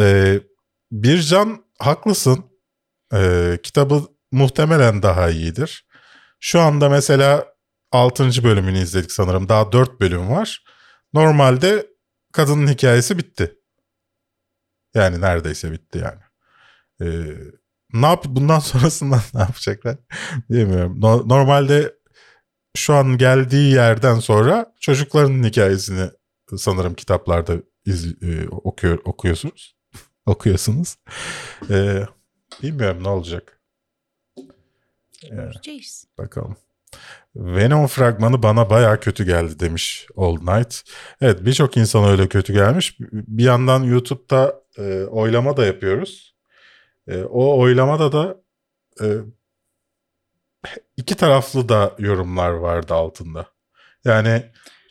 [0.00, 0.40] Ee,
[0.92, 2.44] Bircan haklısın.
[3.14, 5.86] Ee, kitabı muhtemelen daha iyidir.
[6.40, 7.55] Şu anda mesela
[7.96, 8.44] 6.
[8.44, 9.48] bölümünü izledik sanırım.
[9.48, 10.64] Daha 4 bölüm var.
[11.12, 11.86] Normalde
[12.32, 13.54] kadının hikayesi bitti.
[14.94, 16.20] Yani neredeyse bitti yani.
[17.00, 17.36] Ee,
[17.92, 19.96] ne yap bundan sonrasında ne yapacaklar
[20.50, 21.00] bilmiyorum.
[21.00, 21.94] No- normalde
[22.76, 26.10] şu an geldiği yerden sonra çocukların hikayesini
[26.56, 29.76] sanırım kitaplarda iz, e, okuyor okuyorsunuz.
[30.26, 30.96] okuyorsunuz.
[31.70, 32.06] Ee,
[32.62, 33.60] bilmiyorum ne olacak.
[35.30, 36.06] Göreceğiz.
[36.18, 36.56] Bakalım.
[37.36, 40.82] Venom fragmanı bana baya kötü geldi demiş Old Night.
[41.20, 42.96] Evet birçok insan öyle kötü gelmiş.
[43.10, 46.34] Bir yandan YouTube'da e, oylama da yapıyoruz.
[47.08, 48.36] E, o oylamada da
[49.00, 49.06] e,
[50.96, 53.46] iki taraflı da yorumlar vardı altında.
[54.04, 54.42] Yani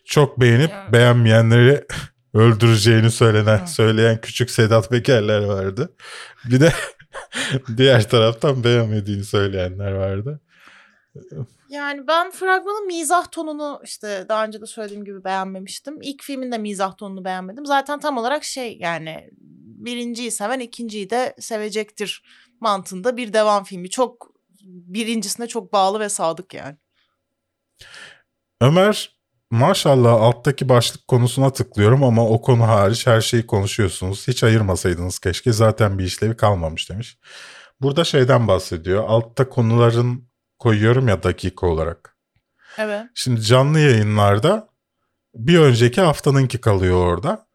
[0.05, 0.93] çok beğenip Evet.
[0.93, 1.85] beğenmeyenleri
[2.33, 5.95] öldüreceğini söylenen söyleyen küçük Sedat Pekerler vardı.
[6.45, 6.73] Bir de
[7.77, 10.39] diğer taraftan beğenmediğini söyleyenler vardı.
[11.69, 16.01] Yani ben fragmanın mizah tonunu işte daha önce de söylediğim gibi beğenmemiştim.
[16.01, 17.65] İlk filmin de mizah tonunu beğenmedim.
[17.65, 19.29] Zaten tam olarak şey yani
[19.85, 22.23] birinciyi seven ikinciyi de sevecektir
[22.59, 23.89] mantığında bir devam filmi.
[23.89, 24.31] Çok
[24.65, 26.77] birincisine çok bağlı ve sadık yani.
[28.61, 29.15] Ömer
[29.51, 34.27] maşallah alttaki başlık konusuna tıklıyorum ama o konu hariç her şeyi konuşuyorsunuz.
[34.27, 37.17] Hiç ayırmasaydınız keşke zaten bir işlevi kalmamış demiş.
[37.81, 39.03] Burada şeyden bahsediyor.
[39.07, 40.29] Altta konuların
[40.59, 42.17] koyuyorum ya dakika olarak.
[42.77, 43.05] Evet.
[43.13, 44.69] Şimdi canlı yayınlarda
[45.35, 47.47] bir önceki haftanınki kalıyor orada.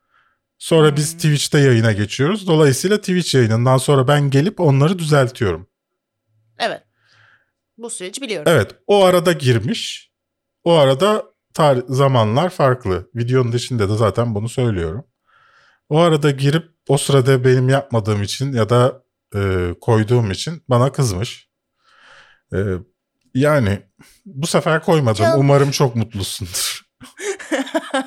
[0.59, 1.19] Sonra biz Hmm.
[1.19, 2.47] Twitch'te yayına geçiyoruz.
[2.47, 5.67] Dolayısıyla Twitch yayınından sonra ben gelip onları düzeltiyorum.
[6.59, 6.83] Evet.
[7.79, 8.53] Bu süreci biliyorum.
[8.53, 10.13] Evet o arada girmiş.
[10.65, 11.25] O arada
[11.55, 13.11] tar- zamanlar farklı.
[13.15, 15.05] Videonun içinde de zaten bunu söylüyorum.
[15.89, 19.03] O arada girip o sırada benim yapmadığım için ya da
[19.35, 21.49] e, koyduğum için bana kızmış.
[22.53, 22.59] E,
[23.35, 23.83] yani
[24.26, 25.24] bu sefer koymadım.
[25.24, 25.41] Canım.
[25.41, 26.81] Umarım çok mutlusundur.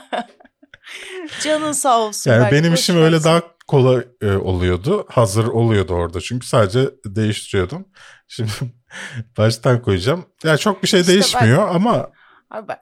[1.44, 2.32] Canın sağ olsun.
[2.32, 5.06] Yani benim işim öyle daha kolay e, oluyordu.
[5.10, 7.88] Hazır oluyordu orada çünkü sadece değiştiriyordum.
[8.28, 8.52] Şimdi
[9.38, 10.26] baştan koyacağım.
[10.44, 12.12] Ya çok bir şey İşte ben- değişmiyor ama
[12.50, 12.80] Abi bak,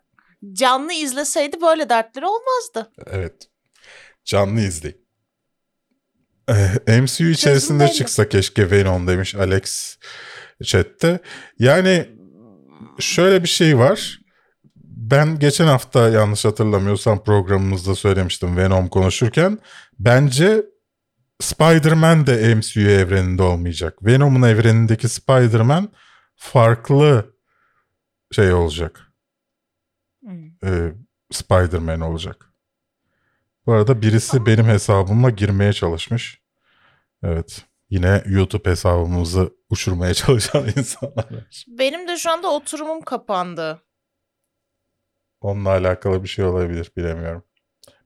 [0.54, 2.92] canlı izleseydi böyle dertleri olmazdı.
[3.12, 3.48] Evet.
[4.26, 5.02] Canlı izleyin.
[6.50, 9.98] Ee, MCU içerisinde çıksa keşke Venom demiş Alex
[10.64, 11.20] chatte.
[11.60, 12.10] Yani
[13.00, 14.20] şöyle bir şey var.
[15.12, 19.60] Ben geçen hafta yanlış hatırlamıyorsam programımızda söylemiştim Venom konuşurken.
[20.00, 20.66] Bence
[21.40, 24.06] Spider-Man de MCU evreninde olmayacak.
[24.06, 25.90] Venom'un evrenindeki Spider-Man
[26.36, 27.36] farklı
[28.32, 29.14] şey olacak.
[30.24, 30.48] Hmm.
[30.64, 30.94] e,
[31.32, 32.54] Spider-Man olacak.
[33.66, 36.42] Bu arada birisi benim hesabıma girmeye çalışmış.
[37.24, 37.66] Evet.
[37.92, 41.66] Yine YouTube hesabımızı uçurmaya çalışan insanlar var.
[41.68, 43.82] Benim de şu anda oturumum kapandı.
[45.42, 47.44] Onunla alakalı bir şey olabilir bilemiyorum.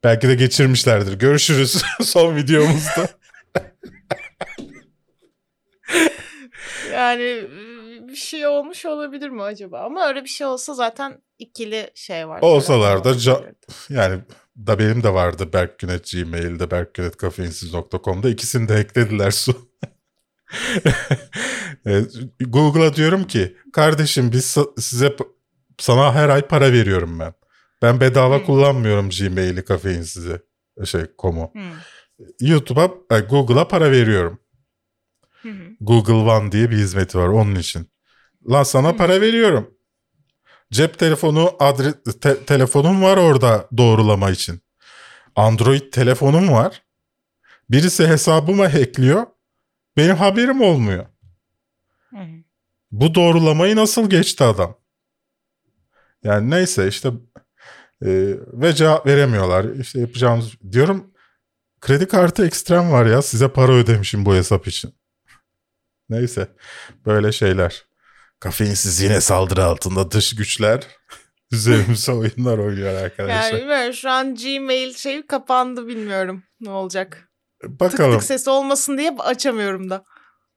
[0.04, 1.14] Belki de geçirmişlerdir.
[1.20, 3.08] Görüşürüz son videomuzda.
[6.94, 7.48] Yani
[8.08, 9.80] bir şey olmuş olabilir mi acaba?
[9.80, 12.42] Ama öyle bir şey olsa zaten ikili şey var.
[12.42, 13.54] Olsalar da ca-.
[13.90, 14.22] Yani
[14.58, 18.30] da benim de vardı Berkgünet Gmail'de, berkgünetkafeinsiz.com'da.
[18.30, 19.75] İkisini de eklediler su.
[21.86, 25.16] Evet, Google'a diyorum ki kardeşim biz size
[25.80, 27.34] sana her ay para veriyorum ben.
[27.82, 28.46] Ben bedava Hmm.
[28.46, 30.42] kullanmıyorum Gmail'i kafeinsizi
[30.86, 31.52] şey komu.
[31.54, 31.64] Hmm.
[32.42, 34.40] YouTube'a e, Google'a para veriyorum.
[35.82, 37.90] Google One diye bir hizmeti var onun için.
[38.50, 38.98] Lan sana Hmm.
[38.98, 39.74] para veriyorum.
[40.72, 44.62] Cep telefonu adres te- telefonum var orada doğrulama için.
[45.36, 46.84] Android telefonum var.
[47.70, 49.26] Birisi hesabıma hackliyor.
[49.98, 51.06] Benim haberim olmuyor.
[52.10, 52.44] Hı hı.
[52.92, 54.78] Bu doğrulamayı nasıl geçti adam?
[56.24, 57.10] Yani neyse işte
[58.02, 58.10] e,
[58.54, 59.66] ve cevap veremiyorlar.
[59.76, 61.14] İşte yapacağımız diyorum
[61.82, 64.96] kredi kartı ekstrem var ya size para ödemişim bu hesap için.
[66.10, 66.48] Neyse
[67.06, 67.86] böyle şeyler.
[68.40, 70.84] Kafeinsiz yine saldırı altında dış güçler
[71.52, 73.52] üzerimize oyunlar oynuyor arkadaşlar.
[73.52, 77.30] Yani bilmiyorum şu an Gmail şeyi kapandı bilmiyorum ne olacak.
[77.62, 78.20] Tık Bakalım.
[78.20, 80.04] tık sesi olmasın diye açamıyorum da.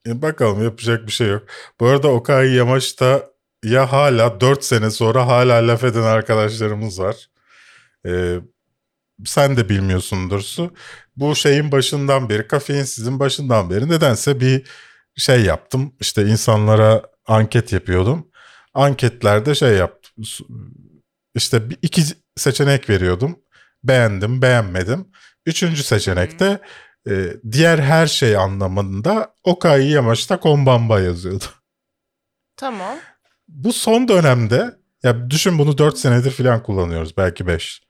[0.06, 1.42] E, bakalım yapacak bir şey yok.
[1.80, 3.26] Bu arada Okay Yamaç'ta
[3.64, 7.30] ya hala 4 sene sonra hala laf eden arkadaşlarımız var.
[8.06, 8.38] Ee,
[9.24, 10.74] sen de bilmiyorsundur Su.
[11.16, 14.66] Bu şeyin başından beri, kafeinsizin başından beri nedense bir
[15.16, 15.94] şey yaptım.
[16.00, 18.28] İşte insanlara anket yapıyordum.
[18.74, 20.24] Anketlerde şey yaptım.
[21.34, 22.02] İşte iki
[22.36, 23.38] seçenek veriyordum.
[23.84, 25.08] Beğendim, beğenmedim.
[25.46, 26.60] Üçüncü seçenekte
[27.08, 31.44] e, diğer her şey anlamında Okay Yamaç'ta Kombamba yazıyordu.
[32.56, 32.96] Tamam.
[33.48, 37.82] Bu son dönemde ya düşün bunu 4 senedir falan kullanıyoruz belki 5.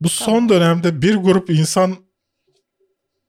[0.00, 0.48] Bu son Tamam.
[0.48, 1.96] dönemde bir grup insan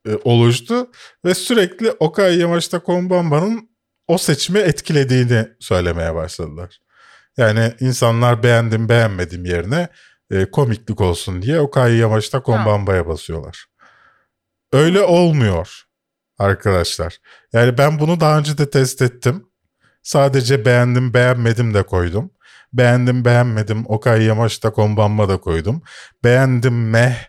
[0.08, 0.90] e, oluştu
[1.24, 3.70] ve sürekli Okay Yamaç'ta Kombamba'nın
[4.08, 6.80] o seçimi etkilediğini söylemeye başladılar.
[7.36, 9.88] Yani insanlar beğendim beğenmedim yerine
[10.30, 13.66] e, komiklik olsun diye Okay Yamaç'ta Kombamba'ya basıyorlar.
[14.72, 15.82] Öyle olmuyor
[16.38, 17.18] arkadaşlar.
[17.52, 19.46] Yani ben bunu daha önce de test ettim.
[20.02, 22.32] Sadece beğendim beğenmedim de koydum.
[22.72, 25.82] Beğendim beğenmedim Okay Yamaç'ta Kombamba da koydum.
[26.24, 27.28] Beğendim meh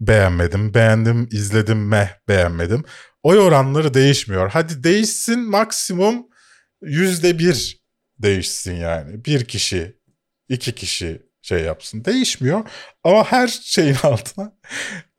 [0.00, 0.74] beğenmedim.
[0.74, 2.84] Beğendim izledim meh beğenmedim.
[3.22, 4.50] Oy oranları değişmiyor.
[4.50, 6.26] Hadi değişsin maksimum
[6.82, 7.80] yüzde bir
[8.18, 9.24] değişsin yani.
[9.24, 9.96] Bir kişi,
[10.48, 12.04] iki kişi şey yapsın.
[12.04, 12.70] Değişmiyor
[13.04, 14.52] ama her şeyin altına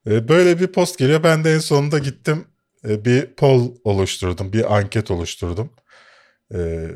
[0.05, 1.23] böyle bir post geliyor.
[1.23, 2.45] Ben de en sonunda gittim
[2.89, 4.53] e, bir poll oluşturdum.
[4.53, 5.69] Bir anket oluşturdum.
[6.53, 6.87] E,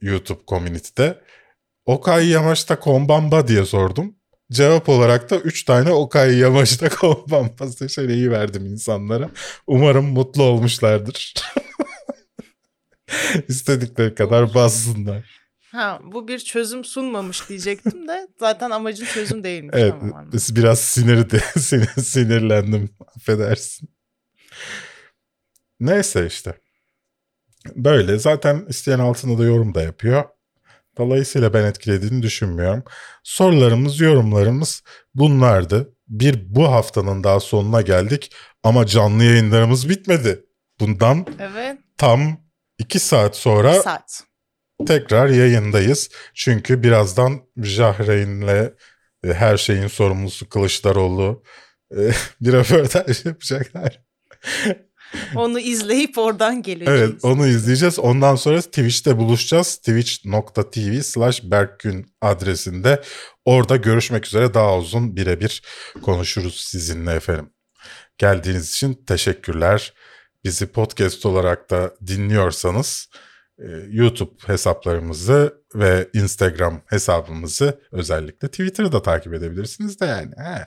[0.00, 1.20] YouTube community'de.
[1.86, 4.14] Okay Yamaç'ta Kombamba diye sordum.
[4.52, 9.30] Cevap olarak da 3 tane Okay Yamaç'ta Kombamba seçeneği verdim insanlara.
[9.66, 11.34] Umarım mutlu olmuşlardır.
[13.48, 15.43] İstedikleri kadar bassınlar.
[15.74, 19.74] Ha, bu bir çözüm sunmamış diyecektim de zaten amacın çözüm değilmiş.
[19.78, 22.90] Evet, Tamam, biraz sinirdi, sinir, sinirlendim.
[23.16, 23.88] Affedersin.
[25.80, 26.54] Neyse işte.
[27.76, 28.18] Böyle.
[28.18, 30.24] Zaten isteyen altına da yorum da yapıyor.
[30.98, 32.84] Dolayısıyla ben etkilediğini düşünmüyorum.
[33.22, 34.82] Sorularımız, yorumlarımız
[35.14, 35.94] bunlardı.
[36.08, 40.44] Bir bu haftanın daha sonuna geldik ama canlı yayınlarımız bitmedi.
[40.80, 41.78] Bundan Evet.
[41.98, 42.36] tam
[42.78, 44.24] iki saat sonra Bir saat.
[44.84, 46.10] Tekrar yayındayız.
[46.34, 48.72] Çünkü birazdan Jahreyn'le
[49.24, 51.42] e, her şeyin sorumlusu Kılıçdaroğlu
[51.90, 52.10] e,
[52.40, 54.00] bir röportaj yapacaklar.
[55.34, 57.00] Onu izleyip oradan geleceğiz.
[57.00, 57.98] Evet onu izleyeceğiz.
[57.98, 59.76] Ondan sonra Twitch'te buluşacağız.
[59.76, 63.02] Twitch.tv slash Berkgün adresinde.
[63.44, 65.62] Orada görüşmek üzere daha uzun birebir
[66.02, 67.50] konuşuruz sizinle efendim.
[68.18, 69.94] Geldiğiniz için teşekkürler.
[70.44, 73.08] Bizi podcast olarak da dinliyorsanız
[73.90, 80.30] YouTube hesaplarımızı ve Instagram hesabımızı özellikle Twitter'ı da takip edebilirsiniz de yani.
[80.36, 80.64] He,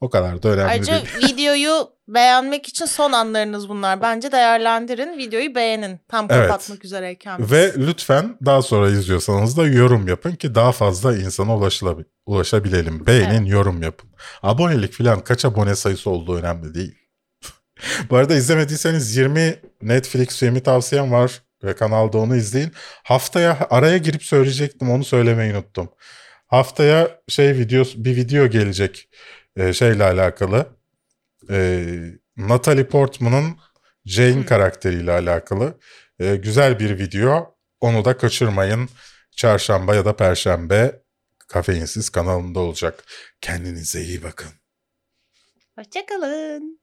[0.00, 1.32] o kadar da önemli Ayrıca değil.
[1.32, 4.02] videoyu beğenmek için son anlarınız bunlar.
[4.02, 5.18] Bence değerlendirin.
[5.18, 6.00] Videoyu beğenin.
[6.08, 6.48] Tam Evet.
[6.48, 7.38] kapatmak üzereyken.
[7.38, 7.52] biz.
[7.52, 13.06] Ve lütfen daha sonra izliyorsanız da yorum yapın ki daha fazla insana ulaşılabil ulaşabilelim.
[13.06, 14.10] Beğenin, yorum yapın.
[14.42, 16.94] Abonelik falan kaç abone sayısı olduğu önemli değil.
[18.10, 22.72] Bu arada izlemediyseniz 20 Netflix filmi tavsiyem var ve kanalda onu izleyin.
[23.02, 25.90] Haftaya araya girip söyleyecektim onu söylemeyi unuttum.
[26.46, 29.08] Haftaya şey video bir video gelecek
[29.56, 30.66] e, şeyle alakalı.
[31.50, 31.84] E,
[32.36, 33.56] Natalie Portman'ın
[34.04, 35.78] Jane karakteriyle alakalı.
[36.18, 37.54] E, güzel bir video.
[37.80, 38.88] Onu da kaçırmayın.
[39.36, 41.02] Çarşamba ya da Perşembe
[41.48, 43.04] Kafeinsiz kanalında olacak.
[43.40, 44.50] Kendinize iyi bakın.
[45.78, 46.80] Hoşçakalın.